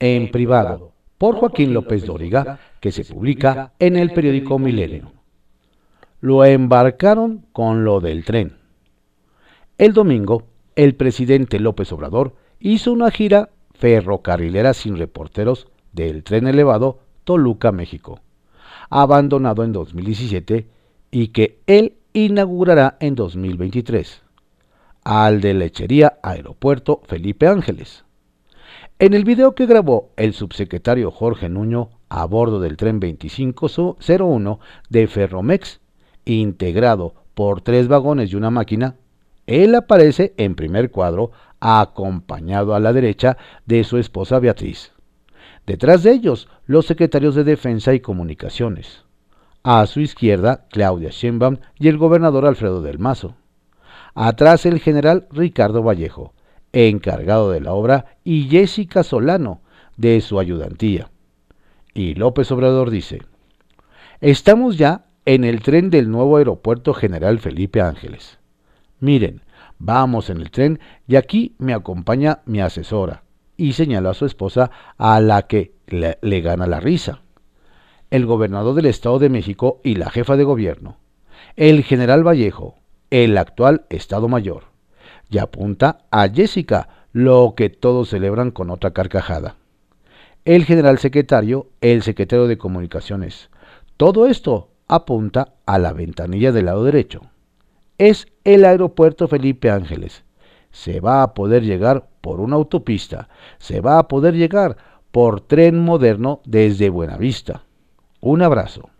En 0.01 0.31
privado, 0.31 0.93
por 1.19 1.37
Joaquín 1.37 1.75
López 1.75 2.07
Dóriga, 2.07 2.61
que 2.81 2.93
se 2.93 3.05
publica 3.05 3.73
en 3.79 3.97
el 3.97 4.13
periódico 4.13 4.59
Milenio. 4.59 5.13
Lo 6.21 6.45
embarcaron 6.45 7.47
con 7.53 7.85
lo 7.85 8.01
del 8.01 8.25
tren. 8.25 8.57
El 9.77 9.93
domingo, 9.93 10.48
el 10.79 10.95
presidente 10.95 11.59
López 11.59 11.93
Obrador 11.93 12.37
hizo 12.61 12.93
una 12.93 13.11
gira 13.11 13.51
ferrocarrilera 13.75 14.75
sin 14.75 14.97
reporteros 14.97 15.67
del 15.93 16.23
tren 16.23 16.47
elevado 16.47 17.01
Toluca, 17.25 17.73
México, 17.73 18.21
abandonado 18.89 19.65
en 19.65 19.73
2017 19.73 20.69
y 21.11 21.29
que 21.29 21.59
él 21.67 21.97
inaugurará 22.13 22.97
en 23.01 23.17
2023, 23.17 24.23
al 25.03 25.41
de 25.41 25.55
Lechería 25.55 26.21
Aeropuerto 26.23 27.01
Felipe 27.09 27.49
Ángeles. 27.49 28.05
En 29.01 29.15
el 29.15 29.25
video 29.25 29.57
que 29.57 29.67
grabó 29.67 30.13
el 30.17 30.33
subsecretario 30.33 31.11
Jorge 31.11 31.49
Nuño 31.49 31.91
a 32.09 32.25
bordo 32.25 32.61
del 32.61 32.77
tren 32.77 33.01
2501 33.01 34.61
de 34.91 35.09
Ferromex, 35.09 35.81
integrado 36.25 37.15
por 37.35 37.63
tres 37.63 37.89
vagones 37.89 38.31
y 38.31 38.37
una 38.37 38.51
máquina, 38.51 38.95
él 39.49 39.75
aparece 39.75 40.35
en 40.37 40.55
primer 40.55 40.91
cuadro 40.91 41.33
acompañado 41.59 42.75
a 42.75 42.81
la 42.81 42.93
derecha 42.93 43.39
de 43.65 43.83
su 43.83 43.97
esposa 43.97 44.39
Beatriz. 44.39 44.93
Detrás 45.67 46.03
de 46.03 46.13
ellos, 46.13 46.49
los 46.67 46.87
secretarios 46.87 47.35
de 47.35 47.45
Defensa 47.45 47.95
y 47.95 48.01
Comunicaciones. 48.01 49.05
A 49.63 49.87
su 49.87 50.01
izquierda, 50.01 50.67
Claudia 50.71 51.09
Sheinbaum 51.11 51.57
y 51.79 51.89
el 51.89 51.97
gobernador 51.97 52.45
Alfredo 52.47 52.83
del 52.83 52.99
Mazo. 52.99 53.37
Atrás, 54.15 54.67
el 54.67 54.81
general 54.81 55.27
Ricardo 55.31 55.83
Vallejo, 55.83 56.35
encargado 56.73 57.51
de 57.51 57.61
la 57.61 57.73
obra, 57.73 58.19
y 58.25 58.49
Jessica 58.49 59.03
Solano, 59.03 59.63
de 59.97 60.21
su 60.21 60.39
ayudantía. 60.39 61.11
Y 61.95 62.15
López 62.15 62.53
Obrador 62.53 62.91
dice, 62.91 63.23
estamos 64.21 64.77
ya 64.77 65.07
en 65.25 65.45
el 65.45 65.63
tren 65.63 65.89
del 65.89 66.11
nuevo 66.11 66.37
aeropuerto 66.37 66.93
General 66.93 67.39
Felipe 67.39 67.81
Ángeles. 67.81 68.38
Miren, 69.01 69.43
vamos 69.79 70.29
en 70.31 70.41
el 70.41 70.51
tren 70.51 70.81
y 71.07 71.17
aquí 71.17 71.55
me 71.59 71.75
acompaña 71.75 72.41
mi 72.47 72.61
asesora, 72.61 73.23
y 73.57 73.73
señaló 73.73 74.11
a 74.11 74.15
su 74.15 74.27
esposa 74.27 74.71
a 74.97 75.21
la 75.21 75.43
que 75.43 75.75
le, 75.87 76.41
gana 76.41 76.67
la 76.67 76.81
risa. 76.81 77.23
El 78.11 78.27
gobernador 78.27 78.75
del 78.75 78.87
Estado 78.87 79.19
de 79.19 79.29
México 79.29 79.81
y 79.85 79.95
la 79.95 80.11
jefa 80.11 80.37
de 80.37 80.45
gobierno. 80.45 80.97
El 81.57 81.85
general 81.85 82.27
Vallejo, 82.27 82.77
el 83.11 83.37
actual 83.39 83.85
Estado 83.91 84.29
Mayor. 84.29 84.65
Y 85.31 85.39
apunta 85.39 86.07
a 86.11 86.29
Jessica, 86.29 86.89
lo 87.13 87.55
que 87.57 87.69
todos 87.69 88.11
celebran 88.11 88.51
con 88.51 88.71
otra 88.71 88.93
carcajada. 88.93 89.57
El 90.45 90.65
general 90.65 90.99
secretario, 90.99 91.69
el 91.81 92.03
secretario 92.03 92.47
de 92.47 92.59
Comunicaciones. 92.59 93.51
Todo 93.97 94.27
esto 94.27 94.71
apunta 94.87 95.55
a 95.67 95.79
la 95.79 95.93
ventanilla 95.93 96.53
del 96.53 96.67
lado 96.67 96.85
derecho. 96.85 97.23
Es 97.99 98.29
el 98.45 98.65
aeropuerto 98.65 99.27
Felipe 99.27 99.71
Ángeles, 99.71 100.25
se 100.71 101.01
va 101.01 101.23
a 101.23 101.35
poder 101.35 101.65
llegar 101.65 102.09
por 102.21 102.41
una 102.41 102.55
autopista, 102.55 103.29
se 103.59 103.81
va 103.81 103.99
a 103.99 104.07
poder 104.07 104.35
llegar 104.35 104.77
por 105.11 105.41
tren 105.41 105.85
moderno 105.85 106.41
desde 106.45 106.91
Buenavista. 106.91 107.65
Un 108.21 108.43
abrazo. 108.43 108.91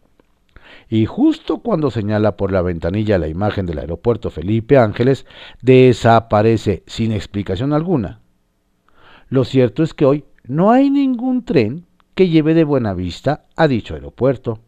Y 0.89 1.07
justo 1.07 1.59
cuando 1.59 1.91
señala 1.91 2.37
por 2.37 2.51
la 2.51 2.63
ventanilla 2.63 3.19
la 3.19 3.29
imagen 3.29 3.67
del 3.67 3.79
aeropuerto 3.79 4.31
Felipe 4.31 4.79
Ángeles, 4.79 5.27
desaparece 5.61 6.83
sin 6.87 7.13
explicación 7.13 7.73
alguna. 7.73 8.21
Lo 9.29 9.45
cierto 9.45 9.83
es 9.83 9.95
que 9.95 10.07
hoy 10.07 10.25
no 10.45 10.73
hay 10.73 10.91
ningún 10.91 11.45
tren 11.45 11.87
que 12.15 12.29
lleve 12.29 12.55
de 12.55 12.65
Buenavista 12.65 13.45
a 13.55 13.69
dicho 13.69 13.95
aeropuerto. 13.95 14.61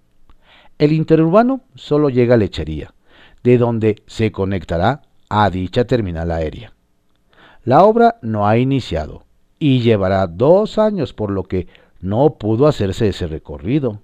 El 0.79 0.93
interurbano 0.93 1.63
solo 1.75 2.11
llega 2.11 2.35
a 2.35 2.39
Lechería, 2.39 2.95
de 3.43 3.59
donde 3.59 4.03
se 4.07 4.33
conectará 4.33 5.03
a 5.29 5.51
dicha 5.51 5.85
terminal 5.85 6.31
aérea. 6.31 6.73
La 7.65 7.85
obra 7.85 8.19
no 8.23 8.47
ha 8.47 8.59
iniciado 8.59 9.25
y 9.59 9.81
llevará 9.81 10.27
dos 10.27 10.79
años 10.79 11.13
por 11.13 11.31
lo 11.31 11.45
que 11.45 11.69
no 12.01 12.35
pudo 12.39 12.67
hacerse 12.67 13.09
ese 13.09 13.27
recorrido. 13.27 14.01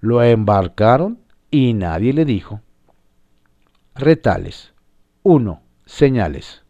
Lo 0.00 0.22
embarcaron 0.22 1.18
y 1.50 1.74
nadie 1.74 2.12
le 2.12 2.24
dijo. 2.24 2.60
Retales. 3.94 4.72
1. 5.22 5.62
Señales. 5.86 6.64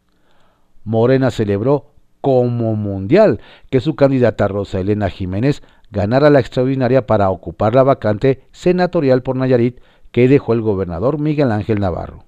Morena 0.85 1.31
celebró 1.31 1.95
como 2.21 2.75
mundial 2.75 3.41
que 3.71 3.81
su 3.81 3.97
candidata 3.97 4.49
Rosa 4.49 4.81
Elena 4.81 5.11
Jiménez 5.11 5.63
ganara 5.91 6.31
la 6.31 6.41
extraordinaria 6.41 7.07
para 7.07 7.31
ocupar 7.31 7.75
la 7.75 7.83
vacante 7.83 8.45
senatorial 8.53 9.23
por 9.23 9.37
Nayarit 9.37 9.81
que 10.15 10.29
dejó 10.29 10.53
el 10.53 10.61
gobernador 10.61 11.19
Miguel 11.19 11.51
Ángel 11.51 11.81
Navarro. 11.81 12.23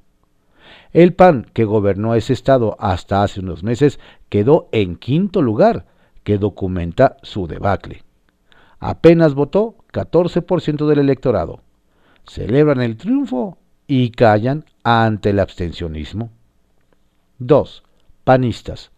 El 0.92 1.14
PAN, 1.14 1.46
que 1.52 1.64
gobernó 1.64 2.16
ese 2.16 2.32
estado 2.32 2.76
hasta 2.80 3.22
hace 3.22 3.38
unos 3.38 3.62
meses, 3.62 4.00
quedó 4.28 4.68
en 4.72 4.96
quinto 4.96 5.40
lugar, 5.40 5.86
que 6.24 6.36
documenta 6.36 7.16
su 7.22 7.46
debacle. 7.46 8.02
Apenas 8.80 9.34
votó 9.34 9.76
14% 9.92 10.88
del 10.88 10.98
electorado. 10.98 11.60
Celebran 12.26 12.80
el 12.80 12.96
triunfo 12.96 13.56
y 13.86 14.10
callan 14.10 14.64
ante 14.82 15.30
el 15.30 15.38
abstencionismo. 15.38 16.32
2. 17.38 17.84
Panistas. 18.24 18.90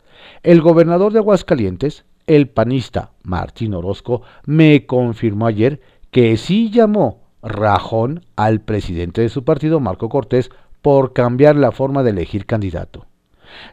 El 0.42 0.62
gobernador 0.62 1.12
de 1.12 1.18
Aguascalientes, 1.18 2.06
el 2.26 2.48
panista 2.48 3.10
Martín 3.22 3.74
Orozco, 3.74 4.22
me 4.46 4.86
confirmó 4.86 5.46
ayer 5.46 5.82
que 6.10 6.38
sí 6.38 6.70
llamó 6.70 7.27
rajón 7.48 8.24
al 8.36 8.60
presidente 8.60 9.22
de 9.22 9.28
su 9.28 9.44
partido, 9.44 9.80
Marco 9.80 10.08
Cortés, 10.08 10.50
por 10.82 11.12
cambiar 11.12 11.56
la 11.56 11.72
forma 11.72 12.02
de 12.02 12.10
elegir 12.10 12.46
candidato. 12.46 13.06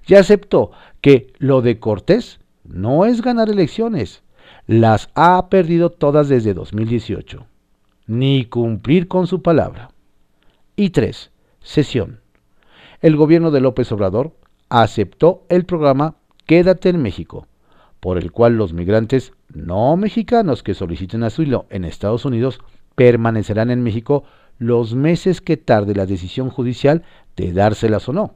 Ya 0.08 0.20
aceptó 0.20 0.72
que 1.01 1.34
lo 1.38 1.62
de 1.62 1.79
Cortés 1.79 2.39
no 2.63 3.05
es 3.05 3.22
ganar 3.22 3.50
elecciones, 3.50 4.24
las 4.67 5.10
ha 5.13 5.50
perdido 5.50 5.91
todas 5.91 6.29
desde 6.29 6.53
2018, 6.53 7.46
ni 8.08 8.46
cumplir 8.46 9.08
con 9.08 9.27
su 9.27 9.41
palabra. 9.41 9.89
Y 10.75 10.89
tres, 10.89 11.32
Sesión. 11.62 12.22
El 13.01 13.15
gobierno 13.15 13.51
de 13.51 13.62
López 13.62 13.91
Obrador 13.91 14.34
aceptó 14.70 15.44
el 15.50 15.65
programa 15.65 16.15
Quédate 16.46 16.89
en 16.89 17.01
México, 17.01 17.48
por 18.00 18.17
el 18.17 18.32
cual 18.32 18.58
los 18.58 18.74
migrantes 18.74 19.34
no 19.53 19.96
mexicanos 19.98 20.63
que 20.63 20.74
soliciten 20.74 21.24
asilo 21.24 21.65
en 21.70 21.86
Estados 21.86 22.25
Unidos 22.25 22.60
permanecerán 22.96 23.70
en 23.70 23.84
México 23.84 24.24
los 24.58 24.96
meses 24.96 25.42
que 25.42 25.58
tarde 25.58 25.96
la 25.96 26.06
decisión 26.06 26.50
judicial 26.50 27.04
de 27.36 27.52
dárselas 27.52 28.08
o 28.10 28.14
no. 28.14 28.36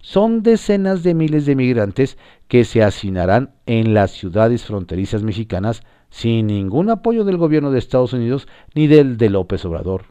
Son 0.00 0.42
decenas 0.42 1.02
de 1.02 1.14
miles 1.14 1.46
de 1.46 1.54
migrantes 1.54 2.16
que 2.48 2.64
se 2.64 2.82
hacinarán 2.82 3.54
en 3.66 3.94
las 3.94 4.12
ciudades 4.12 4.64
fronterizas 4.64 5.22
mexicanas 5.22 5.82
sin 6.08 6.46
ningún 6.48 6.90
apoyo 6.90 7.24
del 7.24 7.36
gobierno 7.36 7.70
de 7.70 7.78
Estados 7.78 8.12
Unidos 8.12 8.48
ni 8.74 8.86
del 8.86 9.16
de 9.16 9.30
López 9.30 9.64
Obrador, 9.64 10.06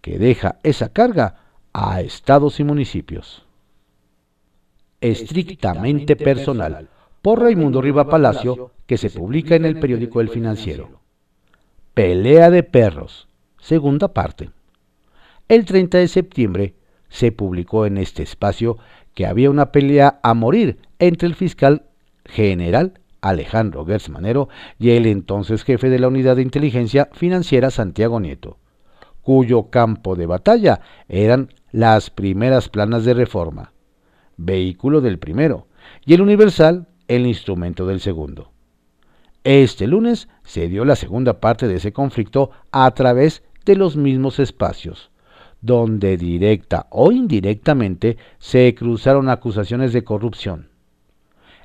que 0.00 0.18
deja 0.18 0.58
esa 0.62 0.92
carga 0.92 1.36
a 1.72 2.00
estados 2.00 2.60
y 2.60 2.64
municipios. 2.64 3.46
Estrictamente 5.00 6.16
personal, 6.16 6.88
por 7.22 7.40
Raimundo 7.40 7.80
Riva 7.80 8.08
Palacio, 8.08 8.72
que 8.86 8.98
se 8.98 9.10
publica 9.10 9.54
en 9.54 9.64
el 9.64 9.78
periódico 9.78 10.20
El 10.20 10.28
Financiero. 10.28 11.01
Pelea 11.94 12.48
de 12.48 12.62
perros, 12.62 13.28
segunda 13.60 14.08
parte. 14.14 14.48
El 15.46 15.66
30 15.66 15.98
de 15.98 16.08
septiembre 16.08 16.74
se 17.10 17.32
publicó 17.32 17.84
en 17.84 17.98
este 17.98 18.22
espacio 18.22 18.78
que 19.12 19.26
había 19.26 19.50
una 19.50 19.72
pelea 19.72 20.18
a 20.22 20.32
morir 20.32 20.78
entre 20.98 21.28
el 21.28 21.34
fiscal 21.34 21.82
general 22.24 22.94
Alejandro 23.20 23.84
Gersmanero 23.84 24.48
y 24.78 24.92
el 24.92 25.04
entonces 25.04 25.64
jefe 25.64 25.90
de 25.90 25.98
la 25.98 26.08
Unidad 26.08 26.36
de 26.36 26.42
Inteligencia 26.42 27.10
Financiera 27.12 27.70
Santiago 27.70 28.20
Nieto, 28.20 28.56
cuyo 29.20 29.64
campo 29.64 30.16
de 30.16 30.24
batalla 30.24 30.80
eran 31.10 31.52
las 31.72 32.08
primeras 32.08 32.70
planas 32.70 33.04
de 33.04 33.12
reforma, 33.12 33.74
vehículo 34.38 35.02
del 35.02 35.18
primero, 35.18 35.66
y 36.06 36.14
el 36.14 36.22
Universal 36.22 36.86
el 37.06 37.26
instrumento 37.26 37.86
del 37.86 38.00
segundo. 38.00 38.51
Este 39.44 39.88
lunes 39.88 40.28
se 40.44 40.68
dio 40.68 40.84
la 40.84 40.94
segunda 40.94 41.40
parte 41.40 41.66
de 41.66 41.76
ese 41.76 41.92
conflicto 41.92 42.50
a 42.70 42.88
través 42.92 43.42
de 43.64 43.74
los 43.74 43.96
mismos 43.96 44.38
espacios, 44.38 45.10
donde 45.60 46.16
directa 46.16 46.86
o 46.90 47.10
indirectamente 47.10 48.18
se 48.38 48.72
cruzaron 48.76 49.28
acusaciones 49.28 49.92
de 49.92 50.04
corrupción. 50.04 50.68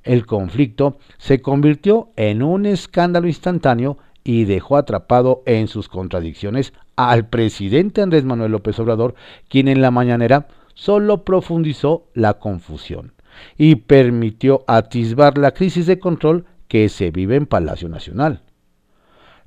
El 0.04 0.26
conflicto 0.26 0.98
se 1.18 1.42
convirtió 1.42 2.10
en 2.16 2.42
un 2.42 2.66
escándalo 2.66 3.28
instantáneo 3.28 4.00
y 4.24 4.46
dejó 4.46 4.78
atrapado 4.78 5.44
en 5.46 5.68
sus 5.68 5.88
contradicciones 5.88 6.74
al 6.96 7.28
presidente 7.28 8.02
Andrés 8.02 8.24
Manuel 8.24 8.54
López 8.54 8.80
Obrador, 8.80 9.14
quien 9.50 9.68
en 9.68 9.82
la 9.82 9.92
mañanera 9.92 10.48
solo 10.74 11.24
profundizó 11.24 12.08
la 12.14 12.36
confusión 12.36 13.14
y 13.56 13.76
permitió 13.76 14.64
atisbar 14.66 15.38
la 15.38 15.52
crisis 15.52 15.86
de 15.86 16.00
control 16.00 16.46
que 16.68 16.90
se 16.90 17.12
vive 17.12 17.36
en 17.36 17.46
Palacio 17.46 17.90
Nacional. 17.90 18.44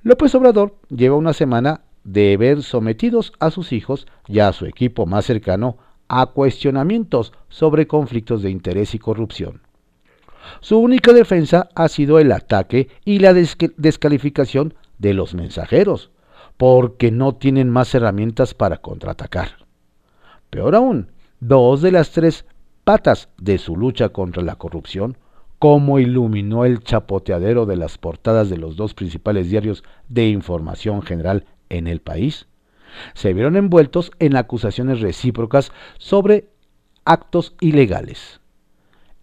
López 0.03 0.35
Obrador 0.35 0.77
lleva 0.89 1.17
una 1.17 1.33
semana 1.33 1.83
de 2.05 2.37
ver 2.37 2.63
sometidos 2.63 3.33
a 3.39 3.51
sus 3.51 3.73
hijos 3.73 4.07
y 4.27 4.39
a 4.39 4.53
su 4.53 4.67
equipo 4.67 5.07
más 5.07 5.27
cercano 5.27 5.77
a 6.09 6.27
cuestionamientos 6.27 7.33
sobre 7.49 7.87
conflictos 7.87 8.43
de 8.43 8.51
interés 8.51 8.95
y 8.95 8.99
corrupción. 8.99 9.61
Su 10.61 10.79
única 10.79 11.13
defensa 11.13 11.69
ha 11.75 11.89
sido 11.89 12.19
el 12.19 12.33
ataque 12.33 12.89
y 13.05 13.19
la 13.19 13.33
descalificación 13.33 14.75
de 14.99 15.15
los 15.15 15.35
mensajeros, 15.35 16.11
porque 16.57 17.11
no 17.11 17.37
tienen 17.37 17.71
más 17.71 17.95
herramientas 17.95 18.55
para 18.55 18.79
contraatacar. 18.79 19.67
Peor 20.51 20.75
aún, 20.75 21.13
dos 21.39 21.81
de 21.83 21.93
las 21.93 22.11
tres 22.11 22.45
patas 22.85 23.29
de 23.39 23.59
su 23.59 23.77
lucha 23.77 24.09
contra 24.09 24.43
la 24.43 24.57
corrupción, 24.57 25.17
como 25.61 25.99
iluminó 25.99 26.65
el 26.65 26.81
chapoteadero 26.81 27.67
de 27.67 27.77
las 27.77 27.99
portadas 27.99 28.49
de 28.49 28.57
los 28.57 28.77
dos 28.77 28.95
principales 28.95 29.51
diarios 29.51 29.85
de 30.09 30.27
información 30.27 31.03
general 31.03 31.45
en 31.69 31.87
el 31.87 32.01
país, 32.01 32.47
se 33.13 33.35
vieron 33.35 33.57
envueltos 33.57 34.11
en 34.21 34.37
acusaciones 34.37 35.01
recíprocas 35.01 35.71
sobre 35.99 36.49
actos 37.05 37.55
ilegales. 37.61 38.41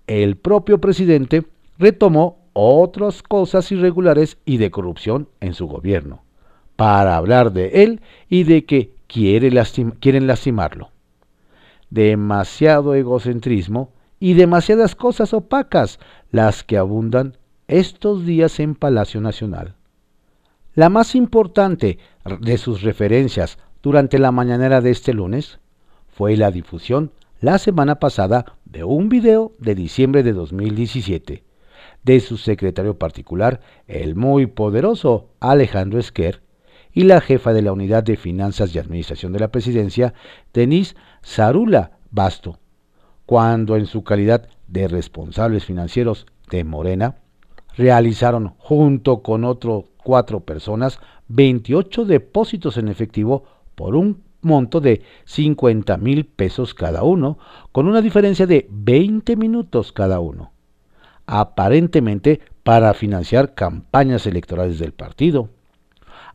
El 0.05 0.37
propio 0.37 0.79
presidente 0.79 1.43
retomó 1.79 2.37
otras 2.53 3.23
cosas 3.23 3.71
irregulares 3.71 4.37
y 4.45 4.57
de 4.57 4.69
corrupción 4.69 5.29
en 5.39 5.55
su 5.55 5.65
gobierno, 5.65 6.21
para 6.75 7.17
hablar 7.17 7.51
de 7.51 7.83
él 7.83 8.01
y 8.29 8.43
de 8.43 8.63
que 8.63 8.93
quiere 9.07 9.49
quieren 9.99 10.27
lastimarlo. 10.27 10.91
Demasiado 11.89 12.93
egocentrismo 12.93 13.91
y 14.19 14.33
demasiadas 14.33 14.95
cosas 14.95 15.33
opacas 15.33 15.99
las 16.31 16.63
que 16.63 16.77
abundan 16.77 17.37
estos 17.67 18.25
días 18.25 18.59
en 18.59 18.75
Palacio 18.75 19.21
Nacional. 19.21 19.75
La 20.73 20.89
más 20.89 21.15
importante 21.15 21.97
de 22.39 22.57
sus 22.57 22.81
referencias 22.81 23.57
durante 23.81 24.19
la 24.19 24.31
mañanera 24.31 24.81
de 24.81 24.91
este 24.91 25.13
lunes 25.13 25.59
fue 26.07 26.35
la 26.37 26.51
difusión 26.51 27.11
la 27.39 27.59
semana 27.59 27.99
pasada 27.99 28.57
de 28.65 28.83
un 28.83 29.09
video 29.09 29.51
de 29.59 29.75
diciembre 29.75 30.23
de 30.23 30.33
2017 30.33 31.43
de 32.03 32.19
su 32.19 32.37
secretario 32.37 32.97
particular, 32.97 33.59
el 33.87 34.15
muy 34.15 34.45
poderoso 34.45 35.29
Alejandro 35.39 35.99
Esquer, 35.99 36.41
y 36.93 37.03
la 37.03 37.21
jefa 37.21 37.53
de 37.53 37.61
la 37.61 37.73
Unidad 37.73 38.03
de 38.03 38.17
Finanzas 38.17 38.73
y 38.73 38.79
Administración 38.79 39.33
de 39.33 39.39
la 39.39 39.51
Presidencia, 39.51 40.13
Denise 40.53 40.95
Zarula 41.23 41.99
Basto, 42.09 42.59
cuando 43.27 43.75
en 43.75 43.85
su 43.85 44.03
calidad 44.03 44.47
de 44.67 44.87
responsables 44.87 45.65
financieros 45.65 46.25
de 46.49 46.63
Morena, 46.63 47.17
realizaron 47.75 48.55
junto 48.57 49.21
con 49.21 49.43
otros 49.43 49.85
cuatro 50.03 50.39
personas 50.39 50.99
28 51.27 52.05
depósitos 52.05 52.77
en 52.77 52.87
efectivo 52.87 53.43
por 53.75 53.95
un 53.95 54.23
monto 54.41 54.79
de 54.79 55.01
50 55.25 55.97
mil 55.97 56.25
pesos 56.25 56.73
cada 56.73 57.03
uno, 57.03 57.37
con 57.73 57.87
una 57.87 58.01
diferencia 58.01 58.47
de 58.47 58.65
20 58.71 59.35
minutos 59.35 59.91
cada 59.91 60.21
uno, 60.21 60.53
aparentemente 61.25 62.39
para 62.63 62.93
financiar 62.93 63.55
campañas 63.55 64.25
electorales 64.25 64.79
del 64.79 64.93
partido. 64.93 65.49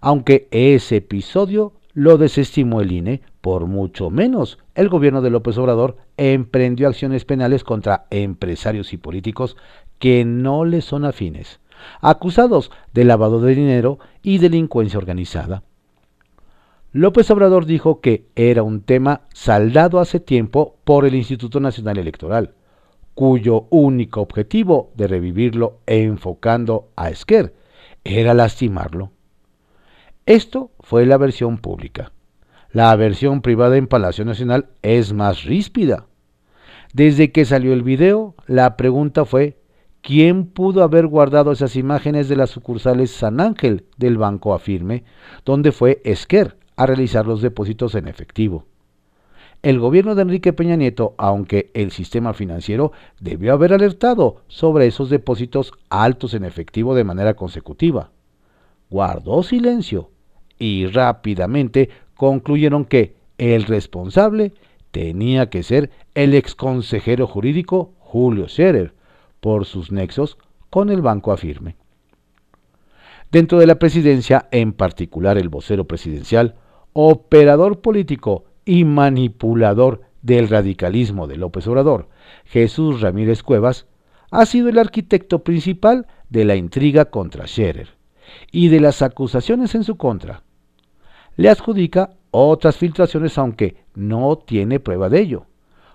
Aunque 0.02 0.46
ese 0.50 0.96
episodio 0.96 1.72
lo 1.94 2.16
desestimó 2.16 2.81
el 2.81 2.92
INE, 2.92 3.22
por 3.40 3.66
mucho 3.66 4.11
menos 4.11 4.59
el 4.74 4.88
gobierno 4.88 5.20
de 5.20 5.31
López 5.31 5.59
Obrador 5.59 5.96
emprendió 6.16 6.88
acciones 6.88 7.24
penales 7.24 7.64
contra 7.64 8.07
empresarios 8.11 8.92
y 8.92 8.96
políticos 8.96 9.57
que 9.98 10.24
no 10.24 10.64
le 10.64 10.81
son 10.81 11.05
afines, 11.05 11.61
acusados 12.00 12.70
de 12.94 13.05
lavado 13.05 13.40
de 13.40 13.55
dinero 13.55 13.98
y 14.22 14.38
delincuencia 14.38 14.98
organizada. 14.98 15.62
López 16.92 17.31
Obrador 17.31 17.64
dijo 17.64 18.00
que 18.00 18.26
era 18.37 18.62
un 18.62 18.83
tema 18.83 19.22
saldado 19.33 19.98
hace 19.98 20.20
tiempo 20.20 20.76
por 20.85 21.07
el 21.07 21.14
Instituto 21.14 21.59
Nacional 21.59 21.98
Electoral, 21.98 22.55
cuyo 23.14 23.66
único 23.70 24.20
objetivo 24.20 24.90
de 24.94 25.07
revivirlo 25.07 25.78
enfocando 25.87 26.88
a 26.96 27.11
Esquer 27.11 27.55
era 28.05 28.35
lastimarlo. 28.35 29.11
Esto 30.26 30.70
fue 30.83 31.07
la 31.07 31.16
versión 31.16 31.59
pública. 31.59 32.12
La 32.71 32.95
versión 32.97 33.42
privada 33.42 33.77
en 33.77 33.87
Palacio 33.87 34.25
Nacional 34.25 34.71
es 34.83 35.12
más 35.12 35.45
ríspida. 35.45 36.07
Desde 36.95 37.33
que 37.33 37.45
salió 37.45 37.73
el 37.73 37.83
video, 37.83 38.35
la 38.47 38.77
pregunta 38.77 39.25
fue 39.25 39.59
¿Quién 40.03 40.47
pudo 40.47 40.83
haber 40.83 41.07
guardado 41.07 41.53
esas 41.53 41.77
imágenes 41.77 42.29
de 42.29 42.35
las 42.35 42.51
sucursales 42.51 43.12
San 43.12 43.40
Ángel 43.40 43.85
del 43.99 44.18
Banco 44.18 44.53
Afirme, 44.53 45.05
donde 45.45 45.71
fue 45.71 46.01
Esquer 46.05 46.57
a 46.75 46.87
realizar 46.87 47.25
los 47.25 47.40
depósitos 47.40 47.95
en 47.95 48.09
efectivo? 48.09 48.64
El 49.62 49.79
gobierno 49.79 50.16
de 50.16 50.23
Enrique 50.23 50.53
Peña 50.53 50.75
Nieto, 50.75 51.14
aunque 51.18 51.71
el 51.75 51.92
sistema 51.92 52.35
financiero 52.35 52.90
debió 53.21 53.53
haber 53.53 53.73
alertado 53.73 54.42
sobre 54.49 54.88
esos 54.88 55.09
depósitos 55.09 55.73
altos 55.88 56.35
en 56.35 56.45
efectivo 56.45 56.97
de 56.97 57.05
manera 57.05 57.35
consecutiva, 57.35 58.11
guardó 58.90 59.45
silencio 59.45 60.11
y 60.62 60.87
rápidamente 60.87 61.90
concluyeron 62.14 62.85
que 62.85 63.16
el 63.37 63.64
responsable 63.64 64.53
tenía 64.92 65.51
que 65.51 65.64
ser 65.64 65.90
el 66.14 66.35
exconsejero 66.35 67.27
jurídico 67.27 67.94
Julio 67.98 68.46
Scherer, 68.46 68.94
por 69.40 69.64
sus 69.64 69.90
nexos 69.90 70.38
con 70.70 70.88
el 70.90 71.03
Banco 71.03 71.33
Afirme. 71.33 71.75
Dentro 73.33 73.59
de 73.59 73.66
la 73.66 73.81
presidencia, 73.81 74.46
en 74.53 74.72
particular 74.72 75.37
el 75.37 75.48
vocero 75.48 75.85
presidencial, 75.88 76.55
operador 76.92 77.81
político 77.81 78.44
y 78.64 78.85
manipulador 78.85 80.03
del 80.20 80.48
radicalismo 80.48 81.27
de 81.27 81.38
López 81.38 81.66
Obrador, 81.66 82.09
Jesús 82.44 83.01
Ramírez 83.01 83.42
Cuevas, 83.42 83.87
ha 84.31 84.46
sido 84.46 84.68
el 84.68 84.79
arquitecto 84.79 85.42
principal 85.42 86.07
de 86.29 86.44
la 86.44 86.55
intriga 86.55 87.07
contra 87.07 87.48
Scherer 87.48 87.88
y 88.53 88.68
de 88.68 88.79
las 88.79 89.03
acusaciones 89.03 89.75
en 89.75 89.83
su 89.83 89.96
contra. 89.96 90.44
Le 91.37 91.49
adjudica 91.49 92.11
otras 92.31 92.77
filtraciones 92.77 93.38
aunque 93.38 93.85
no 93.95 94.37
tiene 94.38 94.81
prueba 94.81 95.09
de 95.09 95.21
ello, 95.21 95.47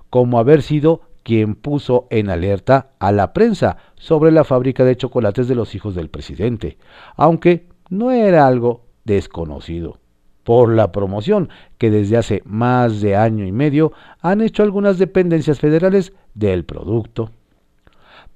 como 0.09 0.39
haber 0.39 0.61
sido 0.61 1.01
quien 1.23 1.55
puso 1.55 2.07
en 2.09 2.29
alerta 2.29 2.91
a 2.99 3.11
la 3.11 3.33
prensa 3.33 3.77
sobre 3.95 4.31
la 4.31 4.43
fábrica 4.43 4.85
de 4.85 4.95
chocolates 4.95 5.47
de 5.47 5.55
los 5.55 5.75
hijos 5.75 5.93
del 5.93 6.09
presidente, 6.09 6.77
aunque 7.15 7.67
no 7.89 8.11
era 8.11 8.47
algo 8.47 8.85
desconocido 9.03 9.99
por 10.43 10.73
la 10.73 10.93
promoción 10.93 11.49
que 11.77 11.91
desde 11.91 12.15
hace 12.15 12.41
más 12.45 13.01
de 13.01 13.17
año 13.17 13.45
y 13.45 13.51
medio 13.51 13.91
han 14.21 14.39
hecho 14.39 14.63
algunas 14.63 14.97
dependencias 14.97 15.59
federales 15.59 16.13
del 16.35 16.63
producto. 16.63 17.31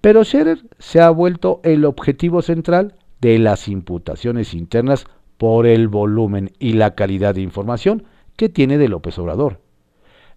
Pero 0.02 0.26
Scherer 0.26 0.60
se 0.78 1.00
ha 1.00 1.10
vuelto 1.10 1.62
el 1.64 1.86
objetivo 1.86 2.42
central 2.42 2.96
de 3.22 3.40
las 3.40 3.70
imputaciones 3.70 4.54
internas 4.54 5.06
por 5.41 5.65
el 5.65 5.88
volumen 5.88 6.51
y 6.60 6.73
la 6.73 6.93
calidad 6.93 7.34
de 7.34 7.41
información 7.41 8.04
que 8.36 8.47
tiene 8.47 8.77
de 8.77 8.88
López 8.88 9.17
Obrador, 9.17 9.60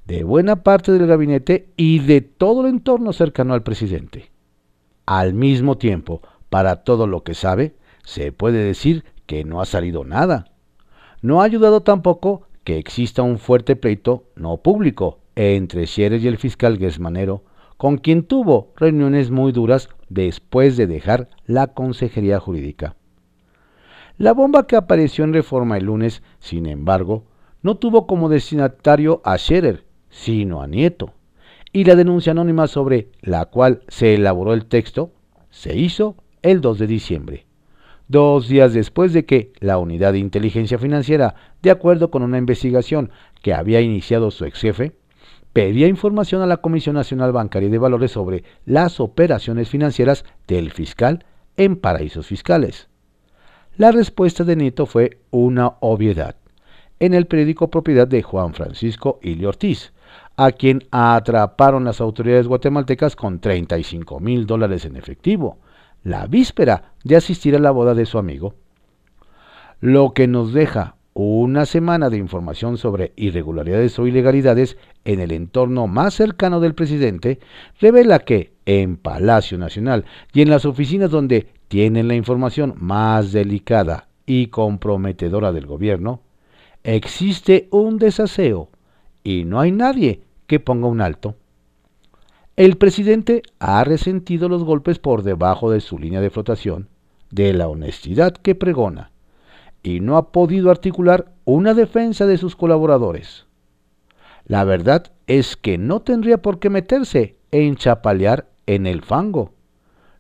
de 0.07 0.25
buena 0.25 0.63
parte 0.63 0.93
del 0.93 1.07
gabinete 1.07 1.69
y 1.77 1.99
de 1.99 2.23
todo 2.23 2.63
el 2.63 2.69
entorno 2.69 3.13
cercano 3.13 3.53
al 3.53 3.63
presidente. 3.63 4.31
Al 5.05 5.35
mismo 5.35 5.77
tiempo, 5.77 6.23
para 6.49 6.85
todo 6.85 7.07
lo 7.07 7.23
que 7.23 7.35
sabe, 7.35 7.75
se 8.03 8.33
puede 8.33 8.65
decir 8.65 9.05
que 9.27 9.45
no 9.45 9.61
ha 9.61 9.67
salido 9.67 10.05
nada 10.05 10.55
no 11.25 11.41
ha 11.41 11.45
ayudado 11.45 11.81
tampoco 11.81 12.43
que 12.65 12.77
exista 12.77 13.23
un 13.23 13.39
fuerte 13.39 13.77
pleito 13.77 14.25
no 14.37 14.59
público 14.59 15.21
entre 15.37 15.87
Scherer 15.87 16.21
y 16.21 16.29
el 16.29 16.37
fiscal 16.37 16.77
Gesmanero, 16.77 17.45
con 17.79 17.97
quien 17.97 18.25
tuvo 18.25 18.75
reuniones 18.77 19.31
muy 19.31 19.51
duras 19.51 19.89
después 20.11 20.77
de 20.77 20.87
dejar 20.87 21.31
la 21.47 21.69
Consejería 21.69 22.41
Jurídica. 22.41 22.97
La 24.17 24.33
bomba 24.33 24.67
que 24.67 24.77
apareció 24.77 25.25
en 25.25 25.33
Reforma 25.33 25.77
el 25.77 25.85
lunes, 25.85 26.23
sin 26.39 26.67
embargo, 26.67 27.25
no 27.63 27.77
tuvo 27.77 28.07
como 28.07 28.29
destinatario 28.29 29.21
a 29.25 29.37
Scherer, 29.39 29.85
sino 30.11 30.63
a 30.63 30.67
Nieto, 30.67 31.13
y 31.73 31.85
la 31.85 31.97
denuncia 31.97 32.33
anónima 32.33 32.67
sobre 32.67 33.09
la 33.21 33.47
cual 33.47 33.83
se 33.89 34.15
elaboró 34.15 34.55
el 34.55 34.67
texto 34.67 35.13
se 35.51 35.77
hizo 35.77 36.17
el 36.43 36.61
2 36.61 36.79
de 36.79 36.87
diciembre 36.87 37.47
dos 38.09 38.49
días 38.49 38.75
después 38.75 39.13
de 39.13 39.25
que 39.25 39.53
la 39.61 39.79
Unidad 39.79 40.13
de 40.13 40.19
Inteligencia 40.19 40.79
Financiera, 40.79 41.35
de 41.63 41.71
acuerdo 41.71 42.11
con 42.11 42.23
una 42.23 42.39
investigación 42.39 43.11
que 43.43 43.55
había 43.55 43.81
iniciado 43.81 44.31
su 44.31 44.45
ex 44.45 44.61
jefe, 44.61 44.93
pedía 45.53 45.87
información 45.87 46.43
a 46.43 46.47
la 46.47 46.59
Comisión 46.59 46.97
Nacional 46.97 47.33
Bancaria 47.33 47.71
de 47.71 47.79
Valores 47.79 48.11
sobre 48.11 48.45
las 48.65 49.01
operaciones 49.01 49.69
financieras 49.69 50.25
del 50.47 50.71
fiscal 50.73 51.25
en 51.57 51.77
paraísos 51.77 52.27
fiscales. 52.27 52.89
La 53.77 53.91
respuesta 53.91 54.45
de 54.45 54.55
Nieto 54.55 54.87
fue 54.87 55.19
una 55.33 55.73
obviedad. 55.81 56.37
En 57.01 57.13
el 57.13 57.27
periódico 57.27 57.71
propiedad 57.71 58.07
de 58.07 58.23
Juan 58.23 58.55
Francisco 58.55 59.19
Ili 59.21 59.45
Ortiz, 59.47 59.93
a 60.37 60.53
quien 60.53 60.85
atraparon 60.93 61.83
las 61.83 62.01
autoridades 62.01 62.47
guatemaltecas 62.47 63.17
con 63.17 63.41
35 63.41 64.21
mil 64.21 64.47
dólares 64.47 64.85
en 64.85 64.95
efectivo, 64.95 65.59
la 66.05 66.29
víspera 66.29 66.93
de 67.03 67.17
asistir 67.17 67.57
a 67.57 67.59
la 67.59 67.73
boda 67.73 67.95
de 67.95 68.07
su 68.07 68.17
amigo, 68.17 68.55
lo 69.81 70.13
que 70.13 70.29
nos 70.29 70.53
deja 70.53 70.95
una 71.13 71.67
semana 71.67 72.11
de 72.11 72.17
información 72.17 72.79
sobre 72.79 73.13
irregularidades 73.17 73.99
o 73.99 74.07
ilegalidades 74.07 74.77
en 75.05 75.19
el 75.19 75.33
entorno 75.33 75.89
más 75.89 76.15
cercano 76.15 76.61
del 76.61 76.77
presidente, 76.77 77.41
revela 77.81 78.21
que 78.21 78.53
en 78.67 78.97
Palacio 78.97 79.59
Nacional 79.59 80.05
y 80.33 80.43
en 80.43 80.51
las 80.51 80.65
oficinas 80.65 81.11
donde 81.11 81.49
tienen 81.75 82.07
la 82.07 82.15
información 82.15 82.75
más 82.79 83.33
delicada 83.33 84.07
y 84.27 84.47
comprometedora 84.47 85.51
del 85.51 85.67
gobierno, 85.67 86.21
existe 86.85 87.67
un 87.73 87.99
desaseo 87.99 88.69
y 89.25 89.45
no 89.45 89.59
hay 89.59 89.73
nadie 89.73 90.23
que 90.47 90.61
ponga 90.61 90.87
un 90.87 91.01
alto. 91.01 91.35
El 92.55 92.77
presidente 92.77 93.43
ha 93.59 93.83
resentido 93.83 94.49
los 94.49 94.63
golpes 94.63 95.01
por 95.01 95.25
debajo 95.25 95.69
de 95.69 95.81
su 95.81 95.99
línea 95.99 96.21
de 96.21 96.31
flotación, 96.31 96.91
de 97.33 97.53
la 97.53 97.67
honestidad 97.67 98.35
que 98.35 98.55
pregona, 98.55 99.11
y 99.83 99.99
no 99.99 100.17
ha 100.17 100.31
podido 100.31 100.71
articular 100.71 101.33
una 101.45 101.75
defensa 101.75 102.25
de 102.25 102.39
sus 102.39 102.55
colaboradores. 102.55 103.47
La 104.47 104.63
verdad 104.63 105.11
es 105.27 105.57
que 105.57 105.77
no 105.77 106.03
tendría 106.03 106.41
por 106.41 106.61
qué 106.61 106.71
meterse 106.71 107.35
en 107.51 107.75
chapalear 107.75 108.47
en 108.67 108.87
el 108.87 109.03
fango. 109.03 109.55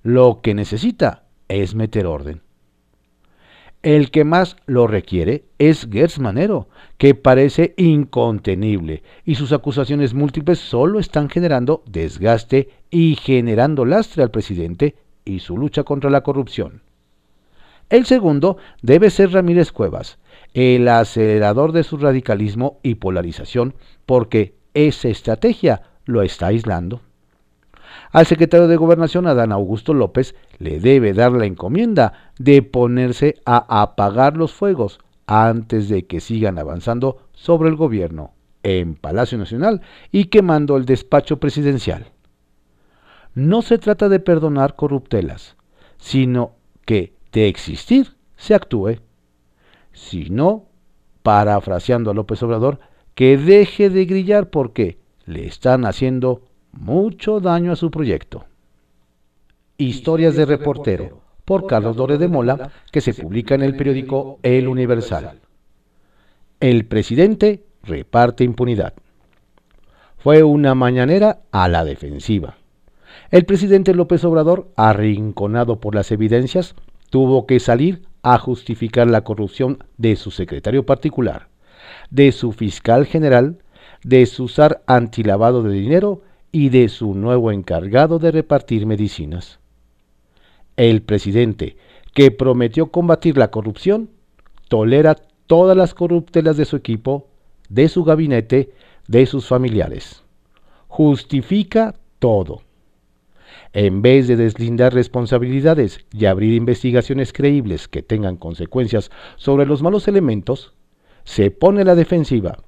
Lo 0.02 0.40
que 0.42 0.54
necesita 0.54 1.23
es 1.48 1.74
meter 1.74 2.06
orden. 2.06 2.42
El 3.82 4.10
que 4.10 4.24
más 4.24 4.56
lo 4.64 4.86
requiere 4.86 5.44
es 5.58 5.86
Gertz 5.92 6.18
Manero, 6.18 6.68
que 6.96 7.14
parece 7.14 7.74
incontenible 7.76 9.02
y 9.26 9.34
sus 9.34 9.52
acusaciones 9.52 10.14
múltiples 10.14 10.58
solo 10.58 10.98
están 10.98 11.28
generando 11.28 11.82
desgaste 11.86 12.70
y 12.90 13.16
generando 13.16 13.84
lastre 13.84 14.22
al 14.22 14.30
presidente 14.30 14.96
y 15.26 15.40
su 15.40 15.58
lucha 15.58 15.82
contra 15.82 16.08
la 16.08 16.22
corrupción. 16.22 16.80
El 17.90 18.06
segundo 18.06 18.56
debe 18.80 19.10
ser 19.10 19.32
Ramírez 19.32 19.70
Cuevas, 19.70 20.18
el 20.54 20.88
acelerador 20.88 21.72
de 21.72 21.84
su 21.84 21.98
radicalismo 21.98 22.78
y 22.82 22.94
polarización, 22.94 23.74
porque 24.06 24.54
esa 24.72 25.08
estrategia 25.08 25.82
lo 26.06 26.22
está 26.22 26.46
aislando. 26.46 27.02
Al 28.10 28.26
secretario 28.26 28.68
de 28.68 28.76
Gobernación, 28.76 29.26
Adán 29.26 29.52
Augusto 29.52 29.94
López, 29.94 30.34
le 30.58 30.80
debe 30.80 31.12
dar 31.12 31.32
la 31.32 31.46
encomienda 31.46 32.32
de 32.38 32.62
ponerse 32.62 33.36
a 33.44 33.82
apagar 33.82 34.36
los 34.36 34.52
fuegos 34.52 35.00
antes 35.26 35.88
de 35.88 36.06
que 36.06 36.20
sigan 36.20 36.58
avanzando 36.58 37.28
sobre 37.32 37.68
el 37.68 37.76
gobierno 37.76 38.32
en 38.62 38.94
Palacio 38.94 39.38
Nacional 39.38 39.82
y 40.10 40.26
quemando 40.26 40.76
el 40.76 40.84
despacho 40.84 41.38
presidencial. 41.38 42.06
No 43.34 43.62
se 43.62 43.78
trata 43.78 44.08
de 44.08 44.20
perdonar 44.20 44.76
corruptelas, 44.76 45.56
sino 45.98 46.52
que 46.84 47.14
de 47.32 47.48
existir 47.48 48.16
se 48.36 48.54
actúe. 48.54 49.00
Si 49.92 50.30
no, 50.30 50.66
parafraseando 51.22 52.10
a 52.10 52.14
López 52.14 52.42
Obrador, 52.42 52.80
que 53.14 53.36
deje 53.36 53.90
de 53.90 54.04
grillar 54.04 54.50
porque 54.50 54.98
le 55.26 55.46
están 55.46 55.84
haciendo 55.84 56.42
mucho 56.78 57.40
daño 57.40 57.72
a 57.72 57.76
su 57.76 57.90
proyecto. 57.90 58.44
Historias 59.78 60.36
de 60.36 60.46
reportero, 60.46 61.20
por 61.44 61.66
Carlos 61.66 61.96
Dore 61.96 62.18
de 62.18 62.28
Mola, 62.28 62.70
que 62.90 63.00
se 63.00 63.14
publica 63.14 63.54
en 63.54 63.62
el 63.62 63.76
periódico 63.76 64.38
El 64.42 64.68
Universal. 64.68 65.40
El 66.60 66.86
presidente 66.86 67.64
reparte 67.82 68.44
impunidad. 68.44 68.94
Fue 70.18 70.42
una 70.42 70.74
mañanera 70.74 71.40
a 71.52 71.68
la 71.68 71.84
defensiva. 71.84 72.56
El 73.30 73.44
presidente 73.44 73.94
López 73.94 74.24
Obrador, 74.24 74.68
arrinconado 74.76 75.80
por 75.80 75.94
las 75.94 76.10
evidencias, 76.12 76.74
tuvo 77.10 77.46
que 77.46 77.60
salir 77.60 78.02
a 78.22 78.38
justificar 78.38 79.08
la 79.08 79.22
corrupción 79.22 79.84
de 79.98 80.16
su 80.16 80.30
secretario 80.30 80.86
particular, 80.86 81.48
de 82.10 82.32
su 82.32 82.52
fiscal 82.52 83.04
general, 83.04 83.58
de 84.02 84.24
su 84.26 84.48
zar 84.48 84.82
antilavado 84.86 85.62
de 85.62 85.74
dinero 85.74 86.22
y 86.54 86.68
de 86.68 86.88
su 86.88 87.14
nuevo 87.14 87.50
encargado 87.50 88.20
de 88.20 88.30
repartir 88.30 88.86
medicinas. 88.86 89.58
El 90.76 91.02
presidente, 91.02 91.76
que 92.14 92.30
prometió 92.30 92.92
combatir 92.92 93.36
la 93.36 93.50
corrupción, 93.50 94.10
tolera 94.68 95.16
todas 95.48 95.76
las 95.76 95.94
corruptelas 95.94 96.56
de 96.56 96.64
su 96.64 96.76
equipo, 96.76 97.26
de 97.68 97.88
su 97.88 98.04
gabinete, 98.04 98.72
de 99.08 99.26
sus 99.26 99.48
familiares. 99.48 100.22
Justifica 100.86 101.96
todo. 102.20 102.62
En 103.72 104.00
vez 104.00 104.28
de 104.28 104.36
deslindar 104.36 104.94
responsabilidades 104.94 106.06
y 106.12 106.26
abrir 106.26 106.54
investigaciones 106.54 107.32
creíbles 107.32 107.88
que 107.88 108.04
tengan 108.04 108.36
consecuencias 108.36 109.10
sobre 109.34 109.66
los 109.66 109.82
malos 109.82 110.06
elementos, 110.06 110.72
se 111.24 111.50
pone 111.50 111.84
la 111.84 111.96
defensiva 111.96 112.58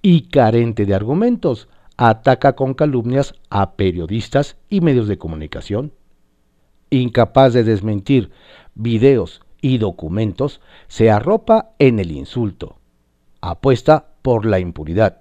y 0.00 0.28
carente 0.28 0.86
de 0.86 0.94
argumentos, 0.94 1.68
ataca 1.96 2.54
con 2.54 2.74
calumnias 2.74 3.34
a 3.50 3.72
periodistas 3.76 4.56
y 4.68 4.80
medios 4.80 5.08
de 5.08 5.18
comunicación. 5.18 5.92
Incapaz 6.90 7.52
de 7.52 7.64
desmentir 7.64 8.30
videos 8.74 9.42
y 9.60 9.78
documentos, 9.78 10.60
se 10.88 11.10
arropa 11.10 11.70
en 11.78 11.98
el 11.98 12.12
insulto. 12.12 12.76
Apuesta 13.40 14.08
por 14.22 14.44
la 14.44 14.58
impunidad. 14.58 15.20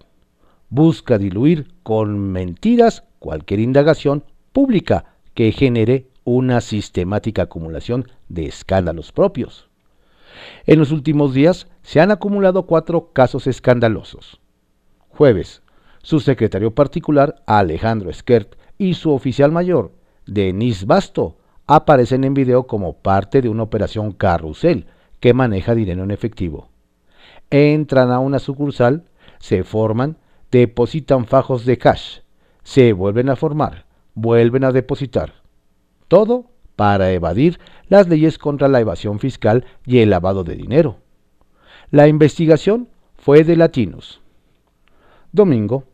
Busca 0.70 1.18
diluir 1.18 1.74
con 1.84 2.32
mentiras 2.32 3.04
cualquier 3.20 3.60
indagación 3.60 4.26
pública 4.52 5.06
que 5.34 5.52
genere 5.52 6.08
una 6.26 6.62
sistemática 6.62 7.44
acumulación 7.44 8.08
de 8.30 8.46
escándalos 8.46 9.12
propios. 9.12 9.70
En 10.66 10.80
los 10.80 10.92
últimos 10.92 11.34
días 11.34 11.68
se 11.82 12.02
han 12.02 12.12
acumulado 12.12 12.66
cuatro 12.66 13.12
casos 13.14 13.48
escandalosos. 13.48 14.40
Jueves, 15.10 15.63
su 16.04 16.20
secretario 16.20 16.76
particular, 16.76 17.42
Alejandro 17.48 18.14
Skert, 18.14 18.56
y 18.78 18.94
su 18.94 19.12
oficial 19.12 19.52
mayor, 19.52 19.94
Denis 20.28 20.86
Basto, 20.86 21.38
aparecen 21.66 22.26
en 22.26 22.34
video 22.34 22.68
como 22.68 22.98
parte 22.98 23.42
de 23.42 23.50
una 23.50 23.64
operación 23.64 24.12
carrusel 24.12 24.86
que 25.20 25.34
maneja 25.34 25.74
dinero 25.74 26.04
en 26.04 26.12
efectivo. 26.12 26.70
Entran 27.50 28.12
a 28.12 28.20
una 28.20 28.40
sucursal, 28.40 29.06
se 29.40 29.64
forman, 29.64 30.18
depositan 30.52 31.26
fajos 31.26 31.66
de 31.66 31.78
cash, 31.78 32.20
se 32.64 32.94
vuelven 32.94 33.30
a 33.30 33.38
formar, 33.38 33.86
vuelven 34.14 34.66
a 34.66 34.72
depositar. 34.72 35.34
Todo 36.10 36.46
para 36.76 37.12
evadir 37.12 37.60
las 37.88 38.10
leyes 38.10 38.38
contra 38.38 38.68
la 38.68 38.82
evasión 38.82 39.20
fiscal 39.20 39.66
y 39.86 40.00
el 40.00 40.10
lavado 40.10 40.44
de 40.44 40.56
dinero. 40.56 40.98
La 41.92 42.08
investigación 42.08 42.90
fue 43.16 43.44
de 43.44 43.56
latinos. 43.56 44.22
Domingo, 45.32 45.86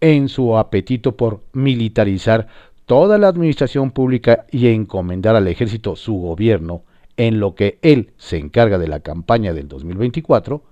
en 0.00 0.28
su 0.28 0.56
apetito 0.56 1.16
por 1.16 1.42
militarizar 1.52 2.48
toda 2.86 3.18
la 3.18 3.28
administración 3.28 3.90
pública 3.90 4.46
y 4.50 4.68
encomendar 4.68 5.36
al 5.36 5.48
ejército 5.48 5.96
su 5.96 6.14
gobierno, 6.14 6.82
en 7.16 7.40
lo 7.40 7.54
que 7.54 7.78
él 7.82 8.10
se 8.16 8.38
encarga 8.38 8.78
de 8.78 8.88
la 8.88 9.00
campaña 9.00 9.52
del 9.52 9.68
2024, 9.68 10.62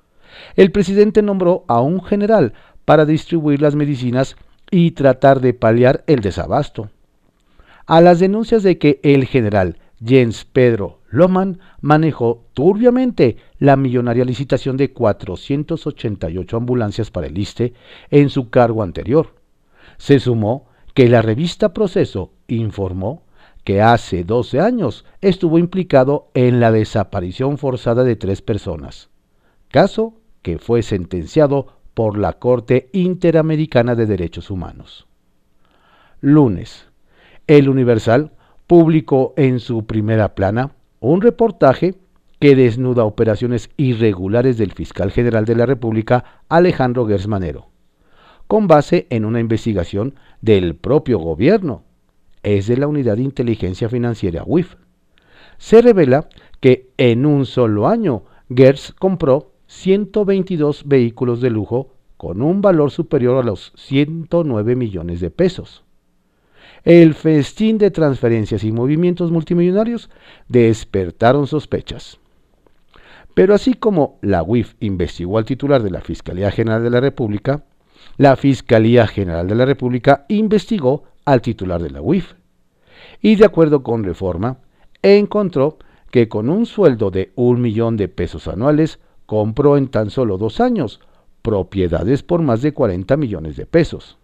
el 0.57 0.73
presidente 0.73 1.23
nombró 1.23 1.65
a 1.69 1.81
un 1.81 2.03
general 2.03 2.55
para 2.85 3.07
distribuir 3.07 3.63
las 3.63 3.75
medicinas 3.75 4.37
y 4.71 4.93
tratar 4.93 5.41
de 5.41 5.55
paliar 5.55 6.03
el 6.07 6.21
desabasto. 6.21 6.91
A 7.87 8.01
las 8.01 8.19
denuncias 8.19 8.63
de 8.63 8.79
que 8.79 9.01
el 9.03 9.27
general 9.27 9.79
Jens 10.05 10.45
Pedro 10.45 11.01
Loman 11.11 11.61
manejó 11.81 12.47
turbiamente 12.55 13.37
la 13.59 13.77
millonaria 13.77 14.25
licitación 14.25 14.77
de 14.77 14.93
488 14.93 16.57
ambulancias 16.57 17.11
para 17.11 17.27
el 17.27 17.39
ISTE 17.39 17.75
en 18.11 18.31
su 18.31 18.51
cargo 18.51 18.83
anterior. 18.83 19.35
Se 19.99 20.19
sumó 20.19 20.69
que 20.95 21.09
la 21.09 21.23
revista 21.23 21.73
Proceso 21.73 22.33
informó 22.49 23.25
que 23.65 23.81
hace 23.81 24.25
12 24.25 24.61
años 24.61 25.05
estuvo 25.21 25.59
implicado 25.59 26.31
en 26.35 26.61
la 26.61 26.73
desaparición 26.73 27.59
forzada 27.59 28.03
de 28.03 28.17
tres 28.17 28.43
personas, 28.43 29.11
caso 29.69 30.15
que 30.43 30.59
fue 30.59 30.83
sentenciado 30.83 31.79
por 31.95 32.19
la 32.19 32.35
Corte 32.35 32.89
Interamericana 32.93 33.95
de 33.95 34.07
Derechos 34.07 34.51
Humanos. 34.51 35.07
Lunes. 36.21 36.87
El 37.47 37.69
Universal 37.69 38.33
publicó 38.73 39.35
en 39.37 39.61
su 39.61 39.85
primera 39.85 40.35
plana 40.35 40.75
un 40.99 41.21
reportaje 41.21 41.95
que 42.41 42.57
desnuda 42.57 43.05
operaciones 43.05 43.69
irregulares 43.77 44.57
del 44.57 44.73
fiscal 44.73 45.11
general 45.11 45.45
de 45.45 45.57
la 45.57 45.67
República, 45.67 46.41
Alejandro 46.49 47.07
Gersmanero, 47.07 47.67
con 48.47 48.69
base 48.69 49.07
en 49.11 49.27
una 49.27 49.41
investigación 49.41 50.15
del 50.41 50.75
propio 50.75 51.19
gobierno, 51.19 51.83
es 52.43 52.67
de 52.67 52.79
la 52.79 52.87
Unidad 52.87 53.17
de 53.17 53.25
Inteligencia 53.25 53.91
Financiera 53.91 54.43
UIF. 54.47 54.77
Se 55.59 55.83
revela 55.83 56.31
que 56.61 56.89
en 56.97 57.27
un 57.27 57.45
solo 57.45 57.89
año 57.89 58.25
Gers 58.49 58.95
compró 58.99 59.53
122 59.67 60.89
vehículos 60.89 61.43
de 61.43 61.51
lujo 61.51 61.93
con 62.17 62.41
un 62.41 62.63
valor 62.63 62.91
superior 62.91 63.37
a 63.37 63.47
los 63.47 63.75
109 63.77 64.77
millones 64.77 65.21
de 65.21 65.31
pesos. 65.31 65.85
El 66.85 67.15
festín 67.15 67.79
de 67.79 67.93
transferencias 67.93 68.65
y 68.65 68.73
movimientos 68.73 69.31
multimillonarios 69.31 70.11
despertaron 70.49 71.47
sospechas. 71.47 72.19
Pero 73.35 73.55
así 73.55 73.75
como 73.75 74.19
la 74.21 74.43
UIF 74.43 74.75
investigó 74.81 75.39
al 75.39 75.45
titular 75.45 75.83
de 75.83 75.91
la 75.91 76.01
Fiscalía 76.01 76.51
General 76.51 76.83
de 76.83 76.91
la 76.91 77.01
República, 77.01 77.65
la 78.17 78.35
Fiscalía 78.35 79.07
General 79.07 79.47
de 79.47 79.55
la 79.55 79.65
República 79.65 80.27
investigó 80.29 81.05
al 81.25 81.41
titular 81.41 81.81
de 81.81 81.91
la 81.91 82.03
UIF 82.03 82.35
y 83.21 83.37
de 83.37 83.45
acuerdo 83.45 83.85
con 83.85 84.03
Reforma, 84.03 84.59
encontró 85.03 85.79
que 86.11 86.29
con 86.29 86.51
un 86.51 86.67
sueldo 86.67 87.13
de 87.13 87.33
un 87.37 87.61
millón 87.61 87.97
de 87.97 88.09
pesos 88.09 88.49
anuales 88.49 88.99
compró 89.27 89.77
en 89.77 89.89
tan 89.89 90.11
solo 90.11 90.37
dos 90.37 90.61
años 90.61 91.01
propiedades 91.43 92.25
por 92.25 92.43
más 92.43 92.61
de 92.61 92.75
40 92.75 93.17
millones 93.17 93.57
de 93.57 93.67
pesos. 93.67 94.19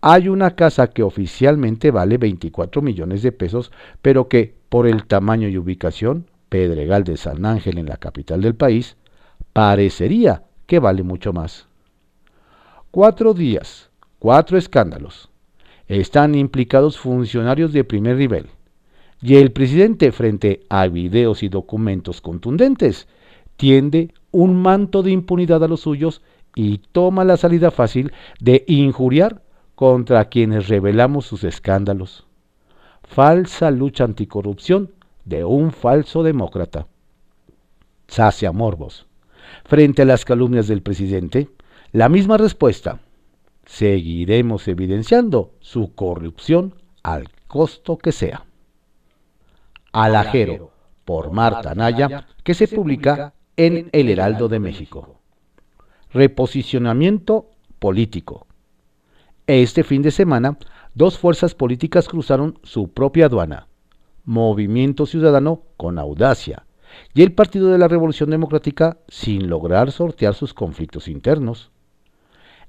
Hay 0.00 0.28
una 0.28 0.52
casa 0.52 0.88
que 0.88 1.02
oficialmente 1.02 1.90
vale 1.90 2.18
24 2.18 2.82
millones 2.82 3.22
de 3.22 3.32
pesos, 3.32 3.72
pero 4.00 4.28
que, 4.28 4.54
por 4.68 4.86
el 4.86 5.06
tamaño 5.06 5.48
y 5.48 5.58
ubicación, 5.58 6.26
Pedregal 6.48 7.04
de 7.04 7.16
San 7.16 7.44
Ángel 7.44 7.78
en 7.78 7.86
la 7.86 7.96
capital 7.96 8.40
del 8.40 8.54
país, 8.54 8.96
parecería 9.52 10.44
que 10.66 10.78
vale 10.78 11.02
mucho 11.02 11.32
más. 11.32 11.66
Cuatro 12.90 13.34
días, 13.34 13.90
cuatro 14.18 14.56
escándalos. 14.56 15.30
Están 15.88 16.34
implicados 16.34 16.98
funcionarios 16.98 17.72
de 17.72 17.82
primer 17.82 18.16
nivel. 18.16 18.46
Y 19.20 19.36
el 19.36 19.50
presidente, 19.50 20.12
frente 20.12 20.60
a 20.68 20.86
videos 20.86 21.42
y 21.42 21.48
documentos 21.48 22.20
contundentes, 22.20 23.08
tiende 23.56 24.14
un 24.30 24.54
manto 24.62 25.02
de 25.02 25.10
impunidad 25.10 25.64
a 25.64 25.68
los 25.68 25.80
suyos 25.80 26.22
y 26.54 26.78
toma 26.92 27.24
la 27.24 27.36
salida 27.36 27.72
fácil 27.72 28.12
de 28.38 28.64
injuriar 28.68 29.42
contra 29.78 30.24
quienes 30.24 30.66
revelamos 30.66 31.26
sus 31.26 31.44
escándalos. 31.44 32.26
Falsa 33.04 33.70
lucha 33.70 34.02
anticorrupción 34.02 34.90
de 35.24 35.44
un 35.44 35.70
falso 35.70 36.24
demócrata. 36.24 36.88
Sacia 38.08 38.50
Morbos. 38.50 39.06
Frente 39.64 40.02
a 40.02 40.04
las 40.04 40.24
calumnias 40.24 40.66
del 40.66 40.82
presidente, 40.82 41.48
la 41.92 42.08
misma 42.08 42.38
respuesta. 42.38 42.98
Seguiremos 43.66 44.66
evidenciando 44.66 45.52
su 45.60 45.94
corrupción 45.94 46.74
al 47.04 47.28
costo 47.46 47.98
que 47.98 48.10
sea. 48.10 48.46
Alajero, 49.92 50.72
por 51.04 51.30
Marta 51.30 51.76
Naya, 51.76 52.26
que 52.42 52.54
se 52.54 52.66
publica 52.66 53.32
en 53.56 53.90
El 53.92 54.10
Heraldo 54.10 54.48
de 54.48 54.58
México. 54.58 55.20
Reposicionamiento 56.12 57.52
político. 57.78 58.47
Este 59.48 59.82
fin 59.82 60.02
de 60.02 60.10
semana, 60.10 60.58
dos 60.92 61.16
fuerzas 61.16 61.54
políticas 61.54 62.06
cruzaron 62.06 62.58
su 62.64 62.92
propia 62.92 63.24
aduana. 63.24 63.66
Movimiento 64.26 65.06
Ciudadano 65.06 65.62
con 65.78 65.98
audacia 65.98 66.66
y 67.14 67.22
el 67.22 67.32
Partido 67.32 67.68
de 67.68 67.78
la 67.78 67.88
Revolución 67.88 68.28
Democrática 68.28 68.98
sin 69.08 69.48
lograr 69.48 69.90
sortear 69.90 70.34
sus 70.34 70.52
conflictos 70.52 71.08
internos. 71.08 71.70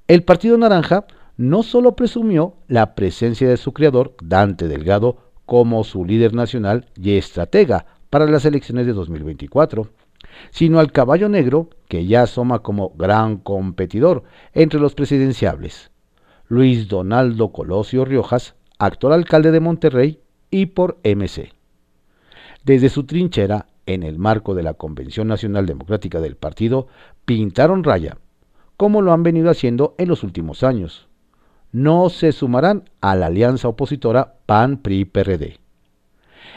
El 0.08 0.22
Partido 0.22 0.56
Naranja 0.56 1.04
no 1.36 1.62
solo 1.64 1.96
presumió 1.96 2.54
la 2.66 2.94
presencia 2.94 3.46
de 3.46 3.58
su 3.58 3.74
creador, 3.74 4.16
Dante 4.22 4.66
Delgado, 4.66 5.18
como 5.44 5.84
su 5.84 6.06
líder 6.06 6.32
nacional 6.32 6.86
y 6.96 7.18
estratega 7.18 7.84
para 8.08 8.24
las 8.24 8.46
elecciones 8.46 8.86
de 8.86 8.94
2024, 8.94 9.86
sino 10.50 10.78
al 10.78 10.92
caballo 10.92 11.28
negro 11.28 11.68
que 11.88 12.06
ya 12.06 12.22
asoma 12.22 12.60
como 12.60 12.94
gran 12.96 13.36
competidor 13.36 14.22
entre 14.54 14.80
los 14.80 14.94
presidenciables. 14.94 15.89
Luis 16.50 16.88
Donaldo 16.88 17.52
Colosio 17.52 18.04
Riojas, 18.04 18.56
actual 18.76 19.12
alcalde 19.12 19.52
de 19.52 19.60
Monterrey 19.60 20.18
y 20.50 20.66
por 20.66 20.98
MC. 21.04 21.52
Desde 22.64 22.88
su 22.88 23.04
trinchera, 23.04 23.68
en 23.86 24.02
el 24.02 24.18
marco 24.18 24.56
de 24.56 24.64
la 24.64 24.74
Convención 24.74 25.28
Nacional 25.28 25.66
Democrática 25.66 26.20
del 26.20 26.34
partido, 26.34 26.88
pintaron 27.24 27.84
raya, 27.84 28.18
como 28.76 29.00
lo 29.00 29.12
han 29.12 29.22
venido 29.22 29.48
haciendo 29.48 29.94
en 29.96 30.08
los 30.08 30.24
últimos 30.24 30.64
años. 30.64 31.06
No 31.70 32.10
se 32.10 32.32
sumarán 32.32 32.90
a 33.00 33.14
la 33.14 33.26
alianza 33.26 33.68
opositora 33.68 34.34
PAN-PRI-PRD. 34.46 35.60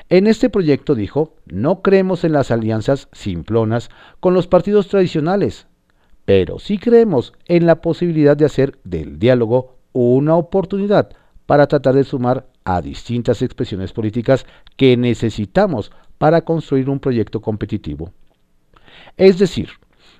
En 0.09 0.25
este 0.25 0.49
proyecto 0.49 0.95
dijo, 0.95 1.35
no 1.45 1.83
creemos 1.83 2.23
en 2.23 2.31
las 2.31 2.49
alianzas 2.49 3.09
simplonas 3.11 3.91
con 4.19 4.33
los 4.33 4.47
partidos 4.47 4.87
tradicionales, 4.87 5.67
pero 6.25 6.57
sí 6.57 6.79
creemos 6.79 7.33
en 7.45 7.67
la 7.67 7.79
posibilidad 7.81 8.35
de 8.35 8.45
hacer 8.45 8.79
del 8.83 9.19
diálogo 9.19 9.82
una 9.93 10.35
oportunidad 10.35 11.09
para 11.45 11.67
tratar 11.67 11.95
de 11.95 12.03
sumar 12.03 12.47
a 12.65 12.81
distintas 12.81 13.41
expresiones 13.41 13.93
políticas 13.93 14.45
que 14.75 14.97
necesitamos 14.97 15.91
para 16.17 16.41
construir 16.41 16.89
un 16.89 16.99
proyecto 16.99 17.41
competitivo. 17.41 18.11
Es 19.17 19.37
decir, 19.37 19.69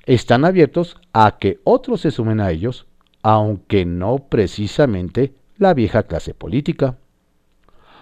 están 0.06 0.46
abiertos 0.46 0.98
a 1.14 1.38
que 1.38 1.60
otros 1.64 2.02
se 2.02 2.12
sumen 2.12 2.42
a 2.42 2.52
ellos, 2.52 2.86
aunque 3.22 3.86
no 3.86 4.18
precisamente 4.30 5.34
la 5.58 5.74
vieja 5.74 6.04
clase 6.04 6.34
política. 6.34 6.98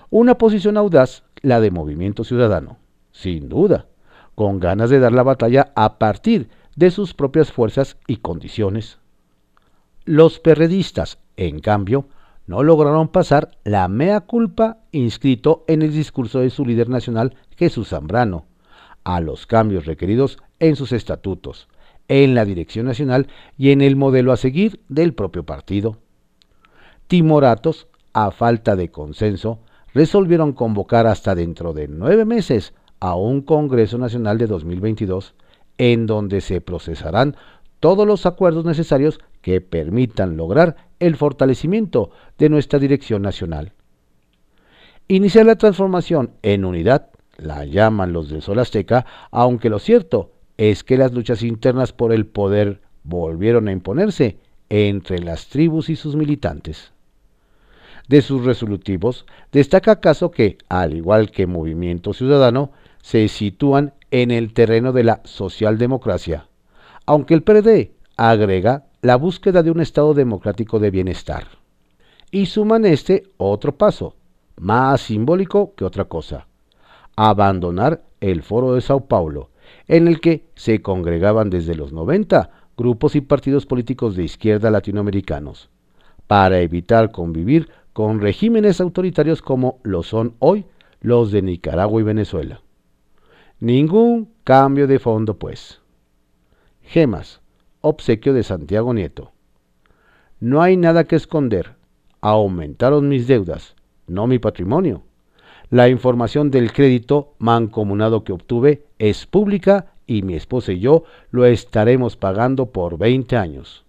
Una 0.10 0.38
posición 0.38 0.78
audaz, 0.78 1.24
la 1.42 1.60
de 1.60 1.72
Movimiento 1.72 2.24
Ciudadano, 2.24 2.78
sin 3.12 3.50
duda, 3.50 3.86
con 4.36 4.60
ganas 4.60 4.90
de 4.90 5.00
dar 5.00 5.12
la 5.12 5.24
batalla 5.24 5.72
a 5.76 6.00
partir 6.00 6.50
de 6.76 6.92
sus 6.92 7.14
propias 7.14 7.52
fuerzas 7.52 7.98
y 8.08 8.18
condiciones. 8.18 9.01
Los 10.12 10.42
perredistas 10.42 11.20
en 11.38 11.62
cambio, 11.62 12.10
no 12.46 12.64
lograron 12.64 13.08
pasar 13.08 13.52
la 13.64 13.88
mea 13.88 14.20
culpa 14.20 14.80
inscrito 14.92 15.64
en 15.70 15.84
el 15.84 15.94
discurso 15.94 16.42
de 16.42 16.50
su 16.50 16.66
líder 16.66 16.90
nacional, 16.90 17.38
Jesús 17.56 17.88
Zambrano, 17.88 18.44
a 19.06 19.22
los 19.22 19.48
cambios 19.48 19.86
requeridos 19.86 20.38
en 20.60 20.76
sus 20.76 20.92
estatutos, 20.92 21.70
en 22.10 22.36
la 22.36 22.44
dirección 22.44 22.88
nacional 22.88 23.28
y 23.58 23.72
en 23.72 23.80
el 23.80 23.96
modelo 23.96 24.34
a 24.34 24.36
seguir 24.36 24.82
del 24.90 25.14
propio 25.14 25.46
partido. 25.46 26.00
Timoratos, 27.08 27.88
a 28.12 28.32
falta 28.32 28.76
de 28.76 28.92
consenso, 28.92 29.60
resolvieron 29.94 30.52
convocar 30.52 31.08
hasta 31.08 31.36
dentro 31.36 31.72
de 31.72 31.88
nueve 31.88 32.26
meses 32.26 32.74
a 33.00 33.16
un 33.16 33.44
Congreso 33.44 33.98
Nacional 33.98 34.38
de 34.38 34.48
2022, 34.48 35.36
en 35.78 36.06
donde 36.06 36.42
se 36.42 36.60
procesarán 36.60 37.38
todos 37.82 38.08
los 38.08 38.26
acuerdos 38.26 38.64
necesarios 38.64 39.20
que 39.42 39.60
permitan 39.60 40.38
lograr 40.38 40.78
el 41.00 41.18
fortalecimiento 41.18 42.12
de 42.38 42.48
nuestra 42.48 42.80
dirección 42.80 43.24
nacional. 43.24 43.74
Iniciar 45.10 45.48
la 45.48 45.58
transformación 45.58 46.32
en 46.44 46.64
unidad, 46.64 47.10
la 47.38 47.66
llaman 47.66 48.14
los 48.14 48.30
del 48.30 48.44
Sol 48.44 48.60
Azteca, 48.60 49.06
aunque 49.32 49.70
lo 49.70 49.80
cierto 49.80 50.32
es 50.58 50.84
que 50.84 50.96
las 50.96 51.12
luchas 51.12 51.42
internas 51.42 51.92
por 51.92 52.14
el 52.14 52.28
poder 52.28 52.82
volvieron 53.04 53.68
a 53.68 53.72
imponerse 53.72 54.38
entre 54.70 55.20
las 55.20 55.48
tribus 55.48 55.90
y 55.90 55.96
sus 55.96 56.16
militantes. 56.16 56.94
De 58.08 58.22
sus 58.22 58.46
resolutivos, 58.46 59.26
destaca 59.52 59.94
acaso 59.94 60.30
que, 60.30 60.60
al 60.70 60.94
igual 60.94 61.32
que 61.32 61.48
Movimiento 61.48 62.14
Ciudadano, 62.14 62.72
se 63.02 63.28
sitúan 63.28 63.96
en 64.12 64.30
el 64.30 64.54
terreno 64.54 64.94
de 64.94 65.04
la 65.04 65.22
socialdemocracia, 65.24 66.46
aunque 67.12 67.34
el 67.34 67.44
PRD 67.44 67.92
agrega 68.16 68.86
la 69.02 69.18
búsqueda 69.18 69.64
de 69.64 69.70
un 69.70 69.82
Estado 69.82 70.14
democrático 70.14 70.80
de 70.80 70.92
bienestar. 70.92 71.44
Y 72.32 72.46
suman 72.46 72.86
este 72.86 73.24
otro 73.36 73.76
paso, 73.76 74.16
más 74.56 75.02
simbólico 75.02 75.76
que 75.76 75.84
otra 75.84 76.06
cosa, 76.06 76.48
abandonar 77.18 78.02
el 78.22 78.44
Foro 78.44 78.76
de 78.76 78.80
Sao 78.80 79.08
Paulo, 79.08 79.50
en 79.90 80.08
el 80.08 80.22
que 80.22 80.46
se 80.56 80.82
congregaban 80.82 81.50
desde 81.50 81.76
los 81.76 81.92
90 81.92 82.50
grupos 82.78 83.18
y 83.18 83.20
partidos 83.20 83.66
políticos 83.66 84.16
de 84.16 84.24
izquierda 84.24 84.72
latinoamericanos, 84.72 85.70
para 86.28 86.62
evitar 86.62 87.12
convivir 87.12 87.68
con 87.92 88.22
regímenes 88.22 88.80
autoritarios 88.80 89.42
como 89.42 89.80
lo 89.84 90.02
son 90.02 90.36
hoy 90.40 90.64
los 91.02 91.34
de 91.34 91.42
Nicaragua 91.42 92.00
y 92.00 92.06
Venezuela. 92.06 92.62
Ningún 93.60 94.30
cambio 94.46 94.88
de 94.88 94.98
fondo, 94.98 95.38
pues. 95.38 95.81
Gemas, 96.92 97.40
obsequio 97.80 98.34
de 98.34 98.44
Santiago 98.44 98.94
Nieto. 98.94 99.32
No 100.42 100.62
hay 100.62 100.76
nada 100.76 101.06
que 101.06 101.16
esconder. 101.16 101.76
Aumentaron 102.20 103.08
mis 103.08 103.28
deudas, 103.28 103.78
no 104.08 104.28
mi 104.28 104.40
patrimonio. 104.40 105.04
La 105.70 105.88
información 105.88 106.52
del 106.52 106.74
crédito 106.74 107.34
mancomunado 107.40 108.26
que 108.26 108.34
obtuve 108.34 108.88
es 109.00 109.26
pública 109.26 109.94
y 110.06 110.24
mi 110.24 110.36
esposa 110.36 110.74
y 110.74 110.82
yo 110.82 111.06
lo 111.30 111.46
estaremos 111.46 112.18
pagando 112.18 112.74
por 112.74 112.98
20 112.98 113.38
años. 113.38 113.86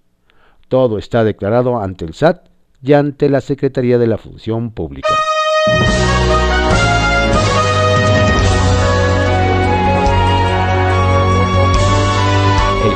Todo 0.69 0.97
está 0.97 1.25
declarado 1.25 1.81
ante 1.81 2.05
el 2.05 2.15
SAT 2.15 2.51
y 2.85 2.93
ante 2.93 3.29
la 3.29 3.41
Secretaría 3.41 3.99
de 3.99 4.07
la 4.07 4.17
Función 4.17 4.71
Pública. 4.71 5.13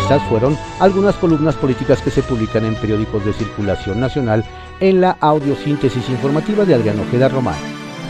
Estas 0.06 0.22
fueron 0.28 0.56
algunas 0.78 1.16
columnas 1.16 1.56
políticas 1.56 2.00
que 2.00 2.12
se 2.12 2.22
publican 2.22 2.64
en 2.64 2.76
periódicos 2.76 3.24
de 3.24 3.32
circulación 3.32 3.98
nacional 3.98 4.44
en 4.78 5.00
la 5.00 5.16
audiosíntesis 5.18 6.08
informativa 6.08 6.64
de 6.64 6.76
Adrián 6.76 7.00
Ojeda 7.00 7.28
Román, 7.28 7.56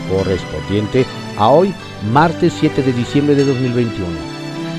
correspondiente 0.07 1.07
a 1.39 1.49
hoy, 1.49 1.73
martes 2.13 2.53
7 2.59 2.83
de 2.83 2.93
diciembre 2.93 3.33
de 3.33 3.45
2021. 3.45 4.05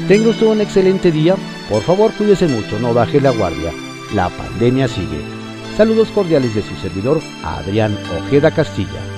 Tenga 0.07 0.31
usted 0.31 0.47
un 0.47 0.61
excelente 0.61 1.11
día, 1.11 1.35
por 1.69 1.83
favor 1.83 2.13
cuídese 2.13 2.47
mucho, 2.47 2.79
no 2.79 2.95
baje 2.95 3.21
la 3.21 3.31
guardia, 3.31 3.73
la 4.15 4.29
pandemia 4.29 4.87
sigue. 4.87 5.21
Saludos 5.77 6.11
cordiales 6.13 6.55
de 6.55 6.63
su 6.63 6.77
servidor, 6.77 7.21
Adrián 7.43 7.99
Ojeda 8.17 8.53
Castilla. 8.53 9.18